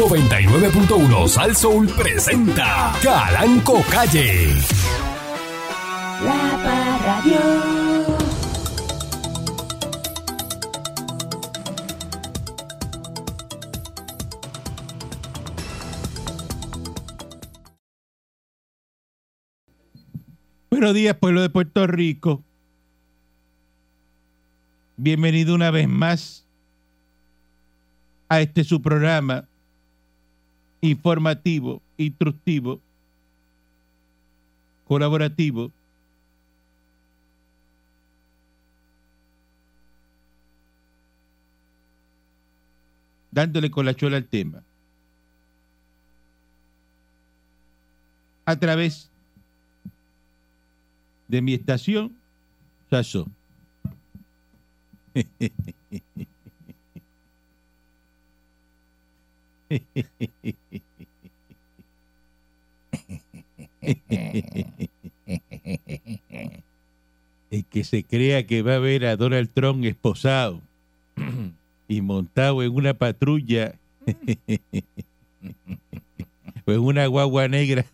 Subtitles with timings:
[0.00, 4.46] 99.1 Sal Soul presenta Calanco Calle.
[6.24, 7.38] La Parradio.
[20.70, 22.42] Buenos días, pueblo de Puerto Rico.
[24.96, 26.48] Bienvenido una vez más
[28.30, 29.49] a este su programa
[30.80, 32.80] informativo, instructivo,
[34.86, 35.70] colaborativo.
[43.32, 44.62] dándole con la chola al tema.
[48.44, 49.08] A través
[51.28, 52.12] de mi estación,
[52.90, 53.28] Sasso.
[67.50, 70.60] El que se crea que va a ver a Donald Trump esposado
[71.88, 73.74] y montado en una patrulla
[76.66, 77.84] o en una guagua negra,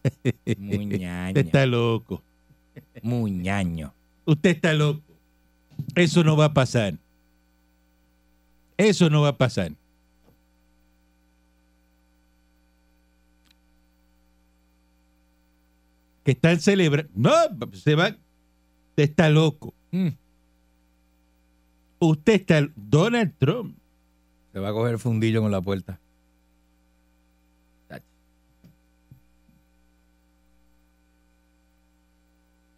[0.59, 1.28] Muñaño.
[1.33, 2.22] usted está loco.
[3.03, 3.93] Muñaño.
[4.25, 5.03] Usted está loco.
[5.95, 6.95] Eso no va a pasar.
[8.78, 9.72] Eso no va a pasar.
[16.27, 17.08] Que están celebrando.
[17.14, 17.30] No,
[17.72, 18.08] se va.
[18.08, 19.72] Usted está loco.
[19.92, 20.08] Mm.
[22.00, 22.69] Usted está.
[22.74, 23.78] Donald Trump.
[24.52, 26.00] Se va a coger fundillo con la puerta.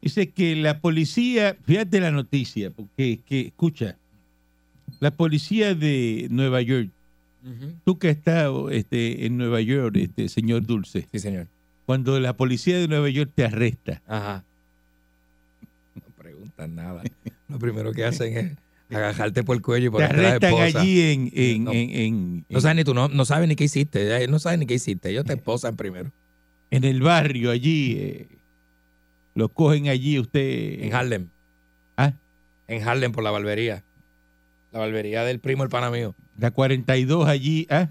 [0.02, 1.56] Dice que la policía.
[1.62, 3.96] Fíjate la noticia, porque que, escucha.
[5.00, 6.90] La policía de Nueva York.
[7.86, 11.08] Tú que has estado este, en Nueva York, este señor Dulce.
[11.10, 11.48] Sí, señor.
[11.88, 14.02] Cuando la policía de Nueva York te arresta.
[14.06, 14.44] Ajá.
[15.94, 17.02] No preguntan nada.
[17.48, 20.80] Lo primero que hacen es agajarte por el cuello y Te ponerte la arrestan esposa.
[20.82, 21.30] allí en...
[21.34, 21.72] en, No.
[21.72, 24.22] en, en- No sabes ni tú, no, no sabes ni qué hiciste.
[24.22, 25.08] eh, No sabes ni qué hiciste.
[25.08, 26.12] Ellos te esposan primero.
[26.70, 27.96] en el barrio allí.
[27.98, 28.28] eh,
[29.34, 30.82] lo cogen allí usted...
[30.82, 31.28] En Harlem.
[31.96, 32.12] Ah,
[32.66, 33.82] En Harlem por la barbería.
[34.72, 36.14] La barbería del primo, el pana mío.
[36.36, 37.66] la 42 allí.
[37.70, 37.88] Ah,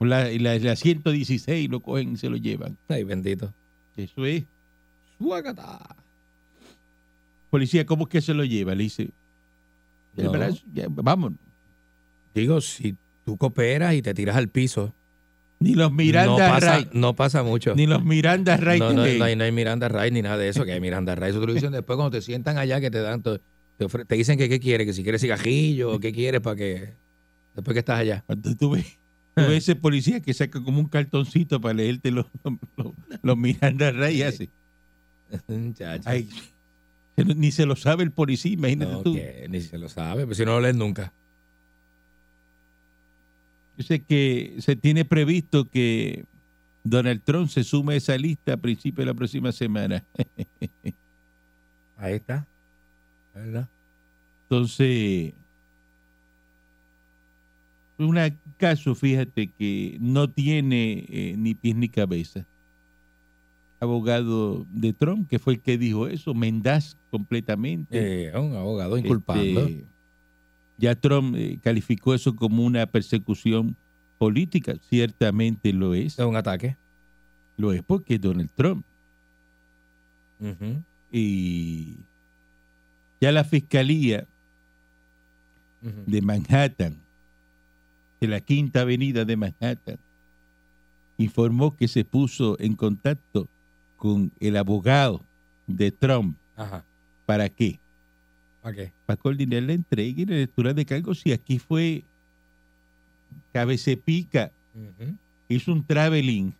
[0.00, 2.76] la, la, la 116 lo cogen y se lo llevan.
[2.88, 3.52] Ay, bendito.
[3.96, 4.44] Eso es.
[5.18, 5.96] Suácata.
[7.50, 8.74] Policía, ¿cómo es que se lo lleva?
[8.74, 9.10] Le dice...
[10.16, 10.32] el No.
[10.32, 11.32] brazo, ya, vamos.
[12.34, 14.92] Digo, si tú cooperas y te tiras al piso,
[15.60, 17.74] Ni los no Miranda pasa, Ray- no pasa mucho.
[17.76, 20.48] Ni los Miranda Ray no, no, no hay, no hay Miranda Ray ni nada de
[20.48, 21.30] eso, que hay Miranda Ray.
[21.30, 23.38] Eso te lo dicen después cuando te sientan allá que te dan, te,
[23.78, 26.94] te dicen que qué quieres, que si quieres cigajillo o qué quieres para que,
[27.54, 28.24] después que estás allá.
[28.26, 28.98] Cuando tú ves,
[29.34, 33.36] tú ves ese policía que saca como un cartoncito para leerte los, los, los- los
[33.36, 34.48] Miranda Ray hace.
[35.48, 36.08] Muchacho.
[36.08, 36.28] Ay,
[37.16, 39.14] lo- ni se lo sabe el policía, imagínate No, tú.
[39.14, 41.12] que ni se lo sabe, pues si no lo lees nunca.
[43.76, 46.24] Dice que se tiene previsto que
[46.84, 50.04] Donald Trump se sume a esa lista a principios de la próxima semana.
[51.96, 52.46] Ahí está.
[53.34, 53.68] ¿Verdad?
[54.44, 55.32] Entonces,
[57.98, 58.18] un
[58.56, 62.46] caso, fíjate, que no tiene eh, ni pies ni cabeza.
[63.80, 68.28] Abogado de Trump, que fue el que dijo eso, mendaz completamente.
[68.28, 68.96] Eh, un abogado.
[68.96, 69.84] Este,
[70.78, 73.76] ya Trump eh, calificó eso como una persecución
[74.18, 74.74] política.
[74.88, 76.18] Ciertamente lo es.
[76.18, 76.76] es un ataque.
[77.56, 78.84] Lo es porque es Donald Trump.
[81.12, 81.96] Y
[83.20, 84.26] ya la fiscalía
[86.06, 87.03] de Manhattan,
[88.24, 89.98] de la Quinta Avenida de Manhattan,
[91.18, 93.48] informó que se puso en contacto
[93.96, 95.20] con el abogado
[95.66, 96.36] de Trump.
[96.56, 96.84] Ajá.
[97.26, 97.78] ¿Para qué?
[98.62, 98.92] ¿Para qué?
[99.04, 101.20] Para coordinar la entrega y la lectura de cargos.
[101.26, 102.04] Y aquí fue
[103.52, 105.14] Cabecepica, Ujú.
[105.48, 106.54] hizo un traveling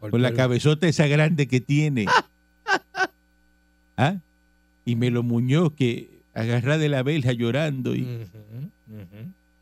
[0.00, 2.06] Por con la cabezota esa grande que tiene.
[3.96, 4.16] ¿Ah?
[4.84, 8.06] Y me lo Muñoz que agarra de la verja llorando y.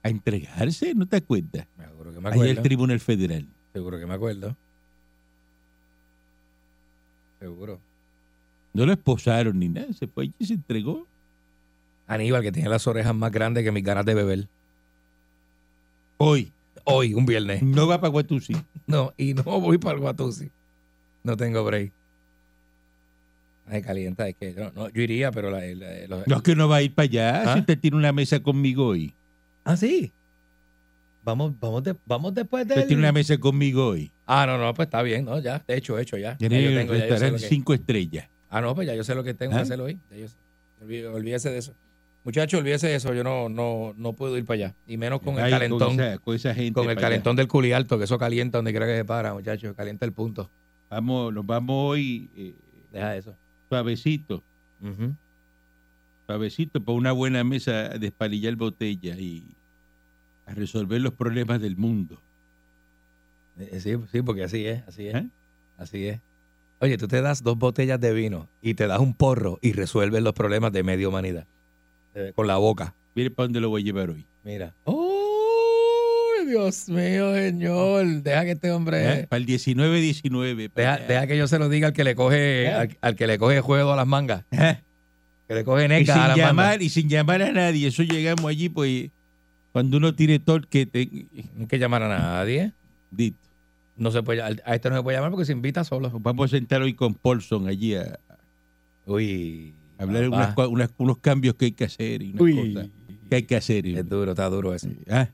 [0.07, 1.67] a entregarse, ¿no te acuerdas?
[1.79, 2.63] Me Seguro que me Ahí el acuerdo.
[2.63, 3.47] Tribunal Federal.
[3.73, 4.57] Seguro que me acuerdo.
[7.41, 7.81] Seguro.
[8.73, 11.07] No lo esposaron ni nada, se fue allí y se entregó.
[12.07, 14.49] Aníbal, que tiene las orejas más grandes que mis ganas de beber.
[16.19, 16.53] Hoy,
[16.85, 17.63] Hoy, un viernes.
[17.63, 18.55] no va para Guatusi.
[18.87, 20.51] No, y no voy para el Guatusi.
[21.25, 21.93] No tengo break.
[23.69, 26.55] Ay, calienta, es que yo, no, yo iría, pero la, la- los- No es que
[26.55, 27.55] no va a ir para allá, ¿Ah?
[27.55, 29.13] si usted tiene una mesa conmigo hoy.
[29.67, 30.13] Ah, sí.
[31.25, 32.75] Vamos, vamos, de- vamos después de.
[32.75, 34.13] Usted tiene una mesa conmigo hoy.
[34.27, 35.41] Ah, no, no, pues está bien, ¿no?
[35.41, 36.33] Ya, de hecho, hecho, ya.
[36.33, 38.29] Ya Tiene yo tengo, ya yo restaurante que- cinco estrellas.
[38.49, 39.57] Ah, no, pues ya yo sé lo que tengo ¿Ah?
[39.57, 39.99] que hacer hoy.
[41.13, 41.73] Olvídese de eso.
[42.23, 43.13] Muchachos, olvídese de eso.
[43.13, 44.75] Yo no, no, no puedo ir para allá.
[44.87, 45.97] Y menos con el calentón.
[45.97, 46.73] Con esa, con esa gente.
[46.75, 47.01] Con el allá.
[47.01, 49.75] calentón del culi alto, que eso calienta donde quiera que se para, muchachos.
[49.77, 50.49] Calienta el punto.
[50.91, 52.55] Vamos, nos vamos hoy eh,
[52.93, 53.35] Deja eso.
[53.69, 54.43] suavecito,
[54.81, 55.13] Ujú.
[56.27, 59.45] Suavecito, para una buena mesa de espalillar botellas y
[60.47, 62.21] a resolver los problemas del mundo.
[63.59, 65.15] Eh, Sí, sí, porque así es, así es.
[65.15, 65.27] ¿Eh?
[65.79, 66.21] Así es.
[66.81, 70.23] Oye, tú te das dos botellas de vino y te das un porro y resuelves
[70.23, 71.47] los problemas de media humanidad.
[72.15, 72.95] Eh, con la boca.
[73.15, 74.27] Mire para dónde lo voy a llevar hoy.
[74.45, 74.75] Mira.
[74.85, 78.07] ¡Uy, Dios mío, señor!
[78.23, 79.21] Deja que este hombre...
[79.21, 79.27] ¿Eh?
[79.27, 80.71] Para el 19-19.
[80.71, 82.73] para Deja, que yo se lo diga al que le coge, ¿Eh?
[82.73, 84.45] al, al que le coge juego a las mangas.
[85.47, 85.49] ¿Eh?
[85.49, 87.87] Que le coge Y sin a llamar, y sin llamar a nadie.
[87.89, 89.11] Eso llegamos allí, pues,
[89.73, 91.07] cuando uno tiene torque, te,
[91.55, 92.73] No hay que llamar a nadie.
[93.11, 93.37] dito.
[93.97, 96.11] No se puede, a este no se puede llamar porque se invita solo.
[96.11, 98.19] Nos vamos a sentar hoy con Paulson allí a,
[99.07, 99.73] Uy.
[99.99, 102.75] a hablar de unas unas- unos cambios que hay que hacer y unas Uy.
[102.75, 102.89] cosas
[103.31, 103.87] que hay que hacer.
[103.87, 104.89] Es duro, está duro eso.
[105.09, 105.29] Ah,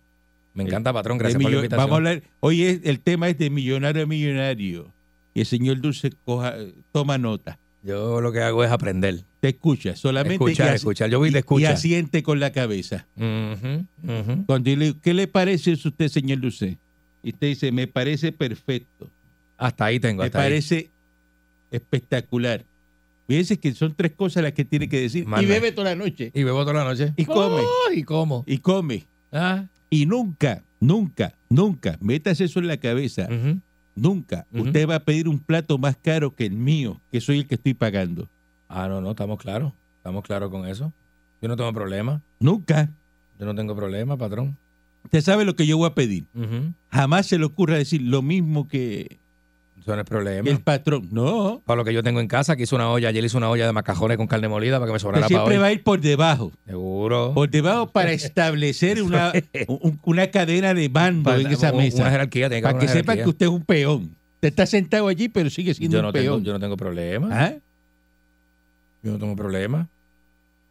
[0.55, 1.19] Me encanta, patrón.
[1.19, 1.79] de Gracias por la invitación.
[1.91, 4.93] vamos a hablar, hoy es, el tema es de millonario a millonario.
[5.35, 6.55] Y el señor Dulce coja,
[6.93, 7.59] toma nota.
[7.83, 9.25] Yo lo que hago es aprender.
[9.41, 11.11] Te escucha, solamente Escuchar, y escuchar.
[11.11, 11.71] Yo voy de y escucha.
[11.71, 13.07] asiente con la cabeza.
[13.17, 16.79] Cuando yo le digo, ¿qué le parece eso a usted, señor Dulce?
[17.25, 19.09] Y usted dice, me parece perfecto.
[19.59, 20.21] Hasta ahí tengo.
[20.23, 20.45] Me Hasta ahí.
[20.51, 20.91] parece
[21.71, 22.65] espectacular.
[23.29, 25.27] Fíjense que son tres cosas las que tiene que decir.
[25.41, 26.31] Y bebe toda la noche.
[26.35, 27.13] Y bebo toda la noche.
[27.17, 27.63] Y come.
[27.63, 28.45] Oh, y como.
[28.47, 29.05] Y come.
[29.33, 33.29] Ah, Y nunca, nunca, nunca, metas eso en la cabeza.
[33.95, 34.47] Nunca.
[34.53, 37.57] Usted va a pedir un plato más caro que el mío, que soy el que
[37.57, 38.29] estoy pagando.
[38.69, 39.73] Ah, no, no, estamos claros.
[39.99, 40.93] Estamos claros con eso.
[41.41, 42.23] Yo no tengo problema.
[42.41, 42.91] Nunca.
[43.39, 44.57] Yo no tengo problema, patrón.
[45.05, 46.27] Usted sabe lo que yo voy a pedir.
[46.91, 49.19] Jamás se le ocurra decir lo mismo que
[49.83, 50.49] Eso no es problema.
[50.49, 51.09] el patrón.
[51.11, 51.61] No.
[51.67, 53.67] Para lo que yo tengo en casa, que hice una olla, ayer hice una olla
[53.67, 55.61] de macajones con carne molida para que me sobrara para siempre hoy.
[55.61, 56.53] va a ir por debajo.
[56.67, 57.33] Seguro.
[57.35, 59.33] Por debajo para establecer una,
[59.67, 62.03] un- una cadena de mando Para- en esa una- mesa.
[62.03, 62.49] Una jerarquía.
[62.49, 64.03] tiene que Para haber que una sepa que usted es un peón.
[64.37, 66.45] Usted está sentado allí, pero sigue siendo yo un no, tengo, peón.
[66.45, 67.29] yo no tengo problema.
[67.31, 67.53] ¿Ah?
[69.03, 69.89] Yo no tengo problema.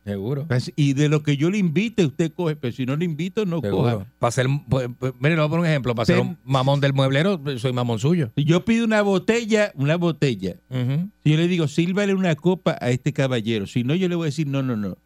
[0.04, 0.46] Seguro.
[0.48, 3.46] Pues, Y de lo que yo le invite, usted coge, pero si no le invito,
[3.46, 3.84] no Seguro.
[4.00, 4.06] coja.
[4.18, 5.94] Para ser, pues, pues, mire, le voy a poner un ejemplo.
[5.94, 8.32] Para ser Ten- un mamón del mueblero, soy mamón suyo.
[8.36, 11.08] Si yo pido una botella, una botella, Ujú.
[11.24, 14.24] si yo le digo, sírvale una copa a este caballero, si no, yo le voy
[14.24, 14.98] a decir, no, no, no.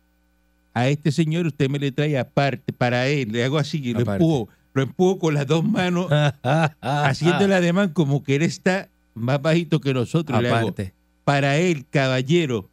[0.74, 4.00] A este señor usted me le trae aparte, para él, le hago así, y lo
[4.01, 6.07] empujo, lo empujo con las dos manos,
[6.81, 10.42] haciendo el ademán como que él está más bajito que nosotros.
[10.42, 10.94] Le hago, Aparte.
[11.24, 12.69] para él, caballero,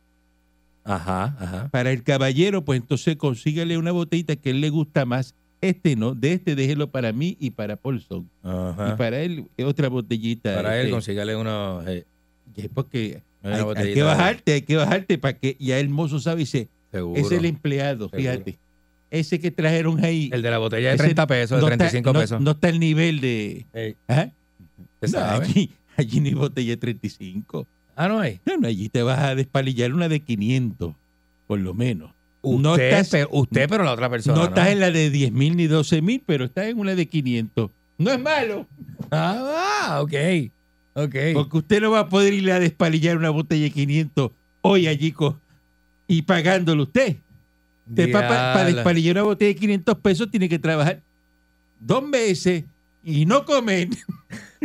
[0.85, 1.69] Ajá, ajá.
[1.71, 5.35] para el caballero, pues entonces consígale una botellita que él le gusta más.
[5.61, 8.29] Este no, de este déjelo para mí y para Paulson.
[8.45, 8.97] Y Ajá.
[8.97, 10.57] para él, otra botellita.
[10.57, 12.05] Para él, este, consígale eh,
[12.53, 15.89] que es porque una hay, que de- bajarte, hay que bajarte para que ya el
[15.89, 17.21] mozo sabe y dice, Seguro.
[17.21, 18.19] es el empleado, Seguro.
[18.19, 18.59] fíjate.
[19.13, 20.31] Ese que trajeron ahí.
[20.33, 22.41] El de la botella de ese 30 pesos, de no está- 35 no- pesos.
[22.41, 23.67] No, está el nivel de...
[23.73, 24.31] Ey, ¿ah?
[25.01, 25.45] ¿usted No, sabe?
[25.47, 27.67] allí, allí ni botella de 35.
[27.97, 28.41] Ah, no hay.
[28.47, 30.95] No, no, allí te vas a despalillar una de 500,
[31.47, 32.11] por lo menos.
[32.43, 34.35] Usted, no estás, pero, usted, pero la otra persona.
[34.37, 36.95] no No, estás en la de 10 mil ni 12 mil, pero estás en una
[36.95, 37.71] de 500.
[37.99, 38.67] No es malo,
[39.11, 40.15] Ah, ok.
[40.95, 41.15] Ok.
[41.35, 45.15] porque usted no va a poder irle a despalillar una botella de 500 hoy allí
[46.07, 47.17] y pagándolo usted.
[47.89, 51.01] Usted para, despalillar una botella de 500 pesos tiene que trabajar
[51.81, 52.65] dos meses
[53.03, 53.89] y no comer.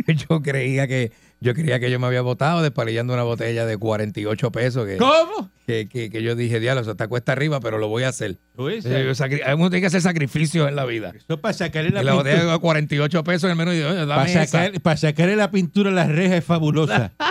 [0.28, 4.50] Yo creía que yo creía que yo me había votado despalillando una botella de 48
[4.50, 5.50] pesos que, ¿Cómo?
[5.66, 8.32] que, que, que yo dije, diablo, eso está cuesta arriba, pero lo voy a hacer.
[8.58, 11.12] Eh, yo sacri- Uno tiene que hacer sacrificios en la vida.
[11.16, 13.76] Eso para sacarle la, Y la botella pintura, de 48 pesos en el menú y
[13.76, 14.46] digo, "Oye, dame para, esa".
[14.46, 17.12] sacar- para sacarle la pintura a la reja es fabulosa.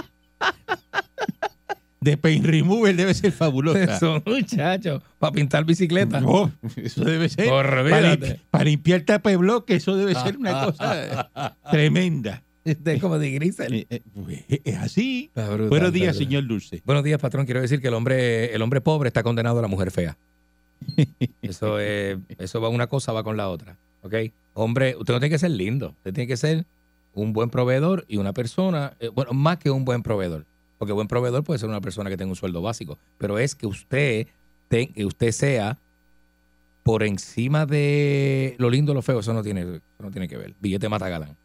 [1.99, 3.83] De paint remover debe ser fabulosa.
[3.95, 6.21] Eso, muchachos, para pintar bicicleta.
[6.21, 7.49] No, eso debe ser.
[7.49, 8.35] Para, Olvídate.
[8.35, 11.29] limpi- para limpiar tapa de bloque, eso debe ser una cosa
[11.71, 12.43] tremenda.
[12.67, 13.74] Es como de Grisel.
[13.74, 15.31] Eh, eh, pues, Es así.
[15.33, 16.27] Brutal, Buenos días, brutal.
[16.27, 16.81] señor Dulce.
[16.86, 17.45] Buenos días, patrón.
[17.45, 20.17] Quiero decir que el hombre, el hombre pobre está condenado a la mujer fea.
[21.41, 23.77] Eso es, eso va una cosa, va con la otra.
[24.03, 24.13] ¿Ok?
[24.53, 25.89] Hombre, usted no tiene que ser lindo.
[25.97, 26.65] Usted tiene que ser
[27.13, 30.45] un buen proveedor y una persona, eh, bueno, más que un buen proveedor.
[30.77, 33.00] Porque buen proveedor puede ser una persona que tenga un sueldo básico.
[33.17, 34.27] Pero es que usted,
[35.03, 35.79] usted sea
[36.83, 39.19] por encima de lo lindo o lo feo.
[39.19, 40.53] Eso no tiene, eso no tiene que ver.
[40.62, 41.36] Billete mata galán.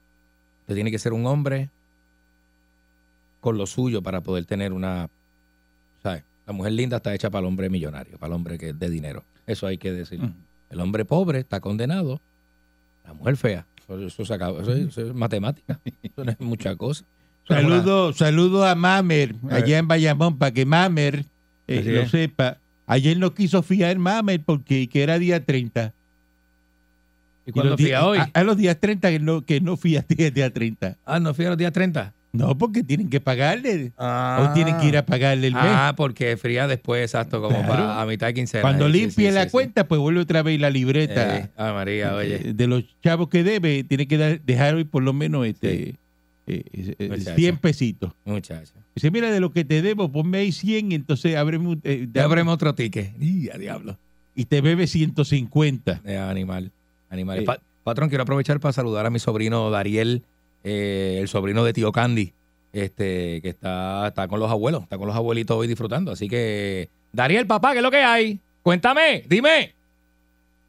[0.73, 1.69] Usted tiene que ser un hombre
[3.41, 5.09] con lo suyo para poder tener una
[6.03, 6.23] ¿sabes?
[6.47, 9.23] La mujer linda está hecha para el hombre millonario, para el hombre que de dinero.
[9.47, 10.19] Eso hay que decir.
[10.21, 10.35] Mm.
[10.71, 12.21] El hombre pobre está condenado.
[13.05, 13.67] La mujer fea.
[13.89, 14.61] Eso, se acabó.
[14.61, 15.79] Eso, es- eso es matemática.
[16.03, 17.05] Eso no es mucha cosa.
[17.45, 21.27] Es una- Saludo, saludo a Mamer, allá en Bayamón, para que Mamer
[21.69, 22.59] eh, lo sepa.
[22.87, 25.93] Ayer no quiso fiar Mamer porque que era día 30.
[27.47, 28.19] ¿Y Y cuándo fía hoy?
[28.19, 30.99] A, a los días 30 que no, que no fiaste el día 30.
[31.05, 32.15] Ah, no fía los días 30.
[32.35, 33.93] No, porque tienen que pagarle.
[33.99, 34.49] Ah.
[34.51, 35.63] O tienen que ir a pagarle el mes.
[35.67, 37.69] Ah, porque fría después, exacto, como Claro.
[37.69, 38.63] para a mitad de quincena.
[38.63, 41.73] Cuando Sí, limpie sí, la sí, cuenta, pues vuelve otra vez la libreta Eh, ah,
[41.75, 42.37] María, oye.
[42.37, 43.85] eh, de los chavos que debe.
[43.85, 45.97] Tiene que dar- dejar hoy por lo menos este
[46.47, 46.65] eh,
[46.99, 47.35] eh, Muchacho.
[47.37, 48.13] 100 pesitos.
[48.25, 48.73] Muchacho.
[48.95, 52.55] Dice, mira, de lo que te debo, ponme ahí 100, entonces ábreme un- eh, abrimos
[52.55, 53.13] otro ticket.
[53.21, 53.99] Y a diablo.
[54.35, 56.01] y te bebe 150.
[56.07, 56.73] Eh, animal.
[57.13, 57.39] Animal.
[57.39, 57.43] Eh.
[57.43, 60.23] Pa- patrón, quiero aprovechar para saludar a mi sobrino Dariel,
[60.65, 62.33] eh, el sobrino de tío Candy,
[62.73, 66.11] este, que está, está con los abuelos, está con los abuelitos hoy disfrutando.
[66.13, 68.41] Así que, Dariel, papá, ¿qué es lo que hay?
[68.63, 69.75] Cuéntame, dime.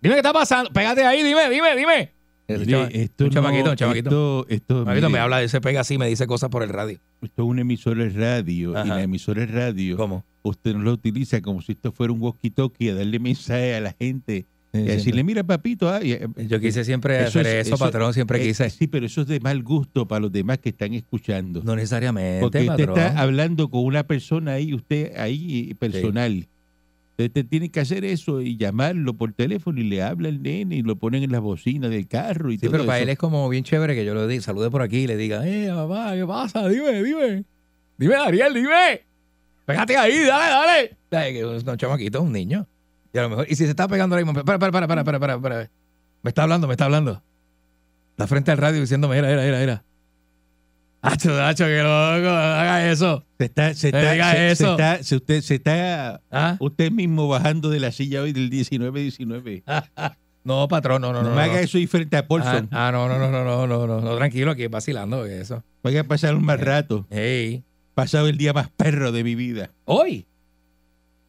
[0.01, 0.69] Dime qué está pasando.
[0.71, 2.11] Pégate ahí, dime, dime, dime.
[2.45, 4.09] Mire, esto un no- chamaquito, un chamaquito.
[4.09, 6.99] Esto, esto, Chamaquito mire, me habla, se pega así, me dice cosas por el radio.
[7.21, 8.71] esto es una emisora de radio.
[8.73, 8.95] Y Ajá.
[8.95, 10.25] la emisora de radio, ¿Cómo?
[10.41, 13.93] usted no lo utiliza como si esto fuera un walkie-talkie a darle mensaje a la
[13.93, 14.45] gente.
[14.73, 15.87] Y decirle, mira, papito.
[15.91, 18.69] ay, eh, Yo quise siempre Eso hacer es- eso, eso- patrón, siempre eh, quise.
[18.71, 21.61] sí, pero eso es de mal gusto para los demás que están escuchando.
[21.63, 22.97] No necesariamente, Porque usted patrón.
[22.99, 26.47] está hablando con una persona ahí, usted ahí eh, personal.
[27.11, 30.77] Usted te tiene que hacer eso y llamarlo por teléfono y le habla el nene
[30.77, 33.03] y lo ponen en la bocina del carro y Sí, todo pero para eso.
[33.03, 35.47] él es como bien chévere que yo le diga, salude por aquí y le diga,
[35.47, 36.67] eh, papá, ¿qué pasa?
[36.67, 37.43] Dime, dime.
[37.99, 39.01] Dime, Ariel, dime.
[39.67, 40.97] Pégate ahí, dale, dale.
[41.11, 42.65] Dale, que es un chamaquito, un niño.
[43.13, 45.17] Y a lo mejor, y si se está pegando ahora mismo, espera, espera, espera, espera,
[45.17, 45.69] espera, espera.
[46.23, 47.21] Me está hablando, me está hablando.
[48.11, 49.83] Está frente al radio diciéndome, era, era, era, era.
[51.01, 53.25] Hacho, hacho, que loco, haga eso.
[53.37, 56.55] Se está, se está, se- está- se usted se está ¿Ah?
[56.61, 59.63] usted mismo bajando de la silla hoy del 19-19.
[60.45, 61.35] No, patrón, no, no, No, no.
[61.37, 62.67] me haga eso ahí frente a Ah, Paulson.
[62.73, 65.63] ah, no, no, no, no, no, no, no, no, tranquilo, aquí vacilando, eso.
[65.81, 67.07] Vaya a pasar un mal rato.
[67.09, 69.69] Ey, Pasado el día más perro de mi vida.
[69.85, 70.25] hoy.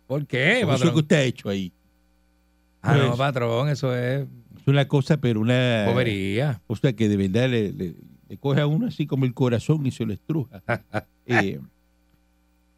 [0.07, 0.93] ¿Por qué, Por eso patrón?
[0.95, 1.73] que usted ha hecho ahí.
[2.83, 4.27] Ah, no, Pues- patrón, eso es
[4.61, 6.61] Es una cosa, pero una bobería.
[6.67, 7.95] cosa que de verdad le, le-
[8.29, 10.63] le coge a uno así como el corazón y se lo estruja.
[11.27, 11.59] Eh,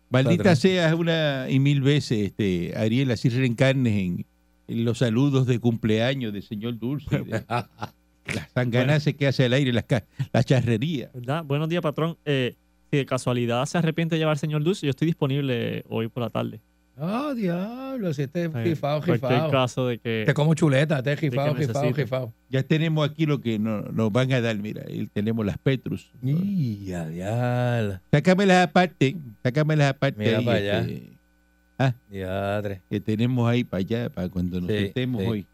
[0.09, 0.57] maldita Patrón.
[0.57, 4.27] sea una y mil veces, este Ariel, así reencarnes en,
[4.69, 9.73] en los saludos de cumpleaños del señor Dulce, de las sanganazas que hace al aire,
[9.73, 9.85] las,
[10.33, 11.11] la charrería.
[11.13, 11.43] ¿Verdad?
[11.45, 12.17] Buenos días, patrón.
[12.25, 12.55] Eh,
[12.91, 16.23] si de casualidad se arrepiente de llevar al señor Dulce, yo estoy disponible hoy por
[16.23, 16.61] la tarde.
[16.99, 19.51] Oh, diablo, si este es jifado, Cualquier jifado.
[19.51, 20.23] caso de que...
[20.25, 21.93] Te como chuleta, este es jifado, necesite.
[21.95, 22.33] jifado.
[22.49, 26.11] Ya tenemos aquí lo que no- nos van a dar, mira, ahí tenemos las Petrus.
[26.23, 28.01] Y diablo.
[28.11, 30.81] Sácamelas aparte, sácamelas aparte Mira ahí, para allá.
[30.81, 32.81] este, Diadre.
[32.89, 35.29] que tenemos ahí para allá, para cuando nos Sí, estemos sí.
[35.29, 35.47] hoy.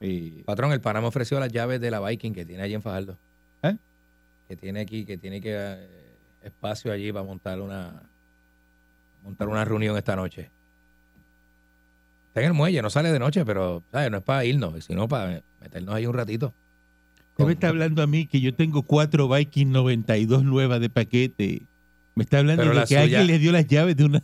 [0.00, 2.82] Eh, Patrón, el pana me ofreció las llaves de la Viking que tiene allí en
[2.82, 3.16] Fajardo.
[3.62, 3.74] ¿Eh?
[4.48, 5.88] Que tiene aquí, que tiene que eh,
[6.42, 8.02] espacio allí para montar una
[9.24, 10.50] montar una reunión esta noche.
[12.28, 14.10] Está en el muelle, no sale de noche, pero ¿sabes?
[14.10, 16.54] no es para irnos, sino para meternos ahí un ratito.
[17.30, 20.90] Usted me Con- está hablando a mí que yo tengo cuatro Viking 92 nuevas de
[20.90, 21.62] paquete.
[22.14, 24.22] Me está hablando Pero de que suya- alguien le dio las llaves de una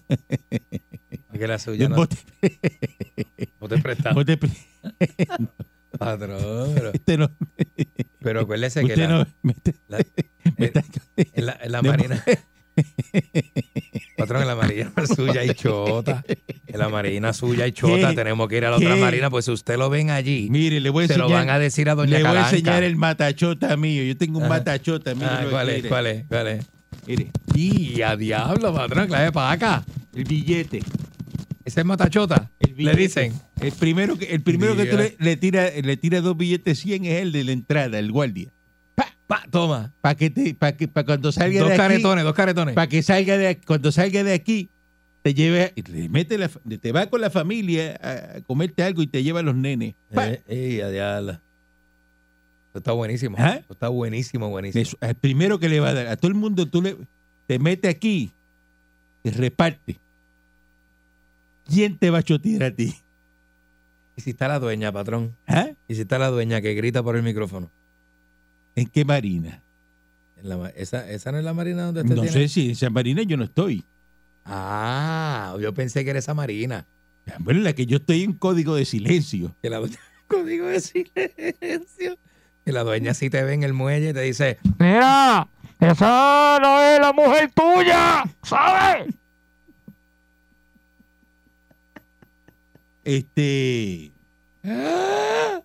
[1.32, 2.16] que la suya no, bote,
[3.60, 4.12] no te presta.
[4.12, 4.38] bote-
[5.98, 7.30] Patrón, pero, Este no,
[8.20, 10.04] pero acuérdese que la- no me está- la-
[10.58, 10.82] me está-
[11.16, 12.24] en la, en la de- marina.
[14.26, 16.24] Patrón, en la marina suya y chota.
[16.66, 18.10] En la marina suya y chota.
[18.10, 18.14] ¿Qué?
[18.16, 19.00] Tenemos que ir a la otra ¿Qué?
[19.00, 21.54] marina, pues si usted lo ven allí, Mire, le voy a se lo enseñar, van
[21.54, 24.02] a decir a Doña le voy a enseñar el matachota mío.
[24.04, 24.54] Yo tengo un Ajá.
[24.54, 25.26] matachota mío.
[25.30, 25.86] Ah, lo ¿Cuál es?
[25.86, 26.24] ¿Cuál es?
[26.28, 26.66] ¿Cuál es?
[27.06, 29.84] Mire, Y a diablo, patrón, clave para acá.
[30.14, 30.82] el billete.
[31.64, 32.50] Ese es matachota.
[32.76, 33.32] Le dicen.
[33.60, 37.04] El primero que, el primero que tú le, le tira, le tira dos billetes 100
[37.06, 38.50] es el de la entrada, el guardia.
[39.26, 39.92] Pa, toma.
[40.00, 42.74] Para que te, para que, para cuando salga Dos de aquí, caretones, dos caretones.
[42.74, 44.68] para que salga de cuando salga de aquí,
[45.22, 49.06] te lleve, y te mete la, te va con la familia a, comerte algo y
[49.06, 49.94] te lleva a los nenes.
[50.12, 50.28] Pa.
[50.28, 51.32] Eh, eh, a diablo.
[52.66, 53.36] Esto está buenísimo.
[53.38, 53.56] ¿Ah?
[53.60, 54.82] Esto está buenísimo, buenísimo.
[54.82, 56.96] Eso, al primero que le va a dar, a todo el mundo tú le,
[57.46, 58.32] te mete aquí
[59.22, 59.98] y reparte.
[61.64, 62.94] ¿Quién te va a chotear a ti?
[64.16, 65.34] ¿Y si está la dueña, patrón?
[65.46, 65.70] ¿Ah?
[65.88, 67.70] ¿Y si está la dueña que grita por el micrófono?
[68.76, 69.62] ¿En qué marina?
[70.36, 72.36] En la ma- esa, ¿Esa no es la marina donde usted No tiene?
[72.36, 73.84] sé si en San Marina yo no estoy.
[74.44, 76.84] Ah, yo pensé que era esa marina.
[77.38, 79.54] Bueno, la que yo estoy en código de silencio.
[79.62, 79.96] Que la dueña,
[80.28, 82.18] código de silencio.
[82.64, 85.48] Que la dueña si te ve en el muelle y te dice, Mira,
[85.80, 89.14] esa no es la mujer tuya, ¿sabes?
[93.04, 94.12] Este,
[94.64, 95.60] "Ah".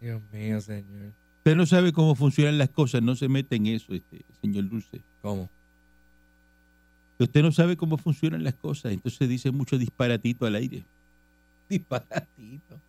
[0.00, 1.12] Dios mío, señor.
[1.44, 5.02] Usted no sabe cómo funcionan las cosas, no se mete en eso, este, señor Dulce.
[5.20, 5.50] ¿Cómo?
[7.18, 10.86] Usted no sabe cómo funcionan las cosas, entonces dice mucho disparatito al aire.
[11.68, 12.80] Disparatito.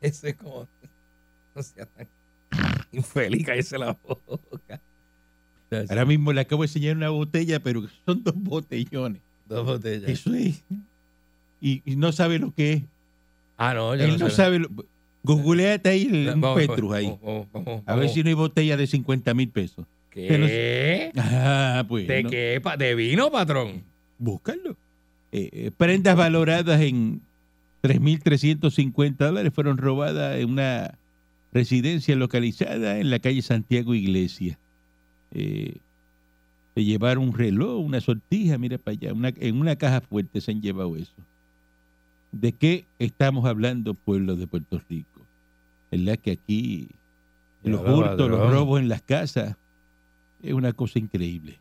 [0.00, 0.66] Eso es como.
[1.54, 2.08] No sea tan
[2.90, 4.80] infeliz, cállese la boca.
[5.90, 9.20] Ahora mismo le acabo de enseñar una botella, pero son dos botellones.
[9.46, 10.08] Dos botellas.
[10.08, 10.64] Eso es.
[11.60, 12.82] Y, y no sabe lo que es.
[13.58, 14.36] Ah, no, yo Él no sé.
[14.36, 14.60] sabe.
[14.60, 14.70] Lo,
[15.22, 17.06] googleate ahí el, un Vamos, Petrus ahí.
[17.06, 19.86] vamos, vamos, vamos, A ver si no hay botella de 50 mil pesos.
[20.10, 21.12] ¿Qué?
[21.16, 22.06] Ah, pues.
[22.08, 22.30] ¿De no.
[22.30, 22.60] qué?
[22.78, 23.84] ¿De vino, patrón?
[24.18, 24.76] Búscalo.
[25.32, 27.22] Eh, eh, prendas valoradas en
[27.82, 30.98] 3.350 dólares fueron robadas en una
[31.52, 34.58] residencia localizada en la calle Santiago Iglesia.
[35.32, 35.76] Eh,
[36.74, 40.50] se llevaron un reloj, una sortija, mira para allá, una- en una caja fuerte se
[40.52, 41.12] han llevado eso.
[42.32, 45.26] ¿De qué estamos hablando, pueblo de Puerto Rico?
[45.90, 46.88] ¿Verdad que aquí
[47.62, 49.56] los hurtos, los robos en las casas
[50.42, 51.58] es una cosa increíble?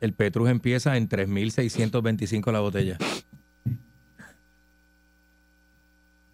[0.00, 2.98] El Petrus empieza en 3.625 la botella.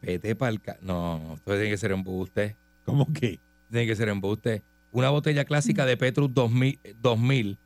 [0.03, 0.61] Vete para el...
[0.83, 2.57] No, esto tiene que ser embuste.
[2.85, 3.39] ¿Cómo que?
[3.71, 4.63] Tiene que ser embuste.
[4.93, 7.59] Una botella clásica de Petrus 2000, 2000,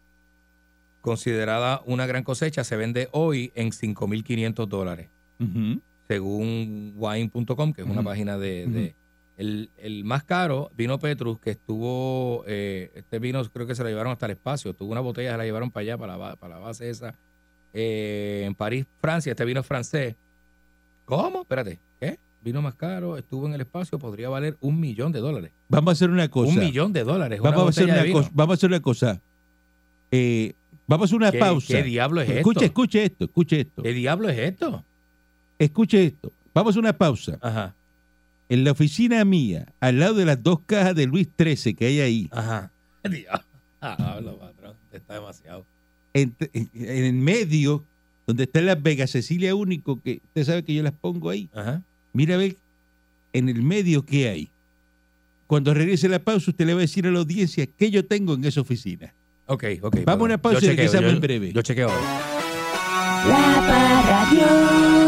[1.00, 5.08] considerada una gran cosecha, se vende hoy en 5.500 dólares,
[5.40, 5.80] Ujú.
[6.08, 8.94] Según wine.com, que es una página de...
[9.36, 13.88] El, el más caro, vino Petrus, que estuvo, eh, este vino creo que se lo
[13.88, 16.54] llevaron hasta el espacio, tuvo una botella, se la llevaron para allá, para la, para
[16.56, 17.14] la base esa,
[17.72, 20.16] eh, en París, Francia, este vino es francés.
[21.04, 21.42] ¿Cómo?
[21.42, 22.18] Espérate, ¿qué?
[22.42, 25.52] Vino más caro, estuvo en el espacio, podría valer un millón de dólares.
[25.68, 26.52] Vamos a hacer una cosa.
[26.52, 27.40] Un millón de dólares.
[27.40, 28.30] Vamos a hacer una cosa.
[28.34, 29.20] Vamos a hacer una cosa.
[30.10, 30.52] Eh,
[30.88, 31.74] vamos a hacer una ¿Qué, pausa.
[31.74, 32.64] ¿Qué diablo es escuche, esto?
[32.64, 33.82] escuche esto, escuche esto.
[33.84, 34.82] ¿Qué diablo es esto?
[35.58, 36.32] Escuche esto.
[36.54, 37.38] Vamos a una pausa.
[37.40, 37.74] Ajá,
[38.48, 42.00] En la oficina mía, al lado de las dos cajas de Luis XIII que hay
[42.00, 42.70] ahí, ajá.
[43.04, 44.74] Diablo, patrón.
[44.92, 45.64] Está demasiado.
[46.14, 47.84] en, en- en el medio,
[48.26, 51.48] donde está Las Vegas Cecilia Único, que usted sabe que yo las pongo ahí.
[51.54, 51.82] Ajá.
[52.12, 52.56] Mira a ver
[53.32, 54.48] en el medio qué hay.
[55.46, 58.34] Cuando regrese la pausa, usted le va a decir a la audiencia qué yo tengo
[58.34, 59.12] en esa oficina.
[59.46, 59.96] Ok, ok.
[60.04, 61.52] Vamos a una pausa Yo y chequeo, regresamos yo- en breve.
[61.52, 61.88] Yo chequeo.
[63.28, 65.07] La Parradio.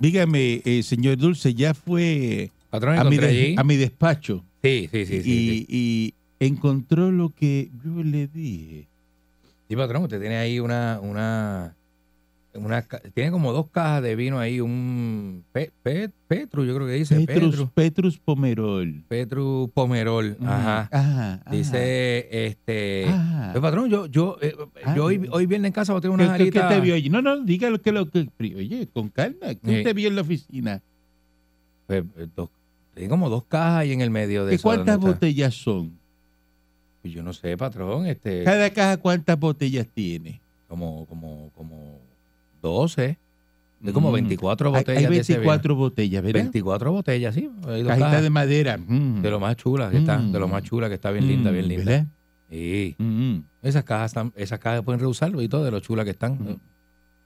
[0.00, 3.54] Dígame, eh, señor Dulce, ya fue Patrón, a mi, encontré de- allí.
[3.58, 5.22] a mi despacho Sí, sí, sí.
[5.22, 5.66] Sí, y, sí.
[5.68, 6.14] y
[6.46, 8.88] encontró lo que yo le dije.
[9.68, 11.76] Sí, patrón, usted tiene ahí una, una,
[12.54, 12.82] una,
[13.14, 17.14] tiene como dos cajas de vino ahí, un Pe- Pe- Petru, yo creo que dice,
[17.26, 19.04] Petrus, Petru, Petrus Pomerol.
[19.08, 20.88] Petru Pomerol, ajá.
[20.90, 21.50] Ajá, ajá.
[21.50, 23.50] Dice, este, Ajá.
[23.52, 24.94] pues, patrón, yo, yo, eh, Ah.
[24.96, 26.74] yo hoy, hoy viernes en casa voy a tener ¿Qué, unas qué- qué alitas.
[26.76, 27.08] te vio allí?
[27.08, 28.28] No, no, diga lo que lo que.
[28.40, 29.54] Oye, con calma.
[29.54, 29.84] ¿Qué Sí.
[29.84, 30.82] te vio en la oficina?
[31.86, 32.50] Pues, eh, dos-
[32.94, 34.62] tiene como dos cajas ahí en el medio de ¿Qué.
[34.62, 35.98] ¿Cuántas botellas son?
[37.02, 40.40] Pues Yo no sé, patrón, este, Cada caja, ¿cuántas botellas tiene?
[40.68, 41.98] como, como, como
[42.62, 43.18] 12,
[43.80, 44.14] de como Mm.
[44.14, 45.24] 24 Hay- botellas Hay vino.
[45.26, 46.40] 24 botellas, ¿verdad?
[46.42, 47.48] 24 botellas, sí.
[47.66, 48.22] hay Cajita cajas.
[48.22, 48.78] de madera.
[48.78, 49.22] mm.
[49.22, 50.32] De lo más chula que está, Mm.
[50.32, 51.84] de lo más chula que está bien linda, Mm, bien linda.
[51.84, 52.06] ¿verdad?
[52.50, 52.94] Sí.
[52.98, 53.36] Mm.
[53.62, 56.32] Esas cajas están, esas cajas pueden reusarlo y todo de lo chula que están.
[56.34, 56.56] Mm.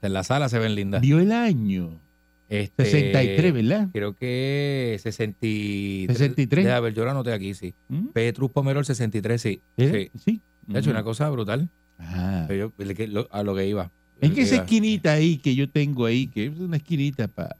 [0.01, 1.01] En la sala se ven lindas.
[1.01, 1.99] Vio el año.
[2.47, 3.87] Este, 63, ¿verdad?
[3.91, 6.15] Creo que 63.
[6.17, 6.65] 63.
[6.65, 7.73] Deja ver, yo lo anoté aquí, sí.
[7.89, 8.07] ¿Mm?
[8.09, 9.61] Petrus Pomerol 63, sí.
[9.75, 9.93] ¿Verdad?
[9.93, 10.11] Sí.
[10.23, 10.41] Sí.
[10.67, 10.93] De hecho, Mm.
[10.93, 11.69] una cosa brutal.
[11.99, 12.45] Ah.
[12.47, 12.71] Pero
[13.07, 13.91] yo- a lo que iba.
[14.21, 17.57] Es que esa esquinita ahí que yo tengo ahí, que es una esquinita para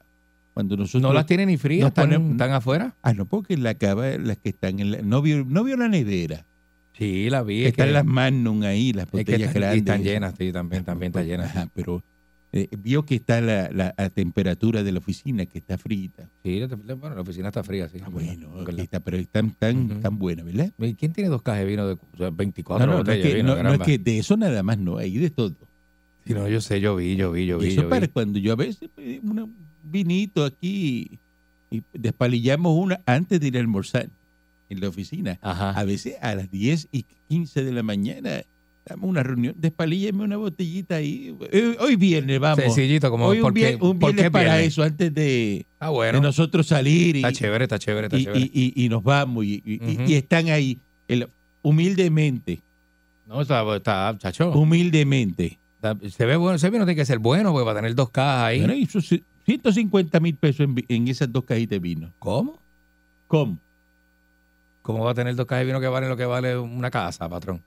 [0.54, 1.02] cuando nosotros...
[1.02, 2.94] No las tiene ni frías, están, están afuera.
[3.02, 5.02] Ah, no, porque la cava, las que están en la...
[5.02, 6.46] No vio, no vio la nevera.
[6.94, 7.64] Sí, la vi.
[7.64, 9.78] Es están que, las Magnum ahí, las es que botellas están, y grandes.
[9.80, 11.44] están llenas, sí, también, también está llena.
[11.44, 12.02] Ajá, pero
[12.52, 16.30] eh, vio que está la, temperatura de la oficina, que está frita.
[16.42, 17.98] Sí, la, bueno, la oficina está fría, sí.
[18.02, 20.72] Ah, bueno, está, pero están tan, tan buenas, ¿verdad?
[20.78, 23.18] ¿Y ¿Quién tiene dos cajas de vino de o sea, 24 No, no, no botellas
[23.18, 23.56] es que, de vino?
[23.56, 25.54] no- no es que de eso nada más no, hay de todo.
[26.26, 27.72] Sí, no, yo sé, yo vi, yo vi, yo Y vi.
[27.72, 28.12] eso yo para vi.
[28.12, 31.18] cuando yo a veces pues, un vinito aquí
[31.70, 34.08] y despalillamos una antes de ir a almorzar
[34.68, 35.38] en la oficina.
[35.42, 35.70] Ajá.
[35.70, 38.42] A veces a las 10 y 15 de la mañana
[38.88, 41.36] damos una reunión, despalíllame una botellita ahí.
[41.52, 42.64] Hoy, hoy viernes, vamos.
[42.64, 44.66] Sencillito, como hoy un, ¿por qué- vier- un viernes para viernes?
[44.68, 48.50] eso, antes de, Ah, de nosotros salir y, Está chévere, está chévere, está y, chévere.
[48.52, 49.62] y- nos vamos y,
[50.14, 51.28] están ahí el-
[51.62, 52.60] humildemente,
[53.28, 54.50] no, está, está, chacho.
[54.52, 55.58] humildemente.
[56.10, 58.44] Se ve bueno, ese vino tiene que ser bueno, porque va a tener dos cajas
[58.46, 58.58] ahí.
[58.60, 59.08] Bueno, y esos
[59.44, 62.12] 150 mil pesos en, en esas dos cajitas de vino.
[62.18, 62.58] ¿Cómo?
[63.28, 63.58] ¿Cómo?
[64.82, 67.28] ¿Cómo va a tener dos cajas de vino que valen lo que vale una casa,
[67.28, 67.60] patrón?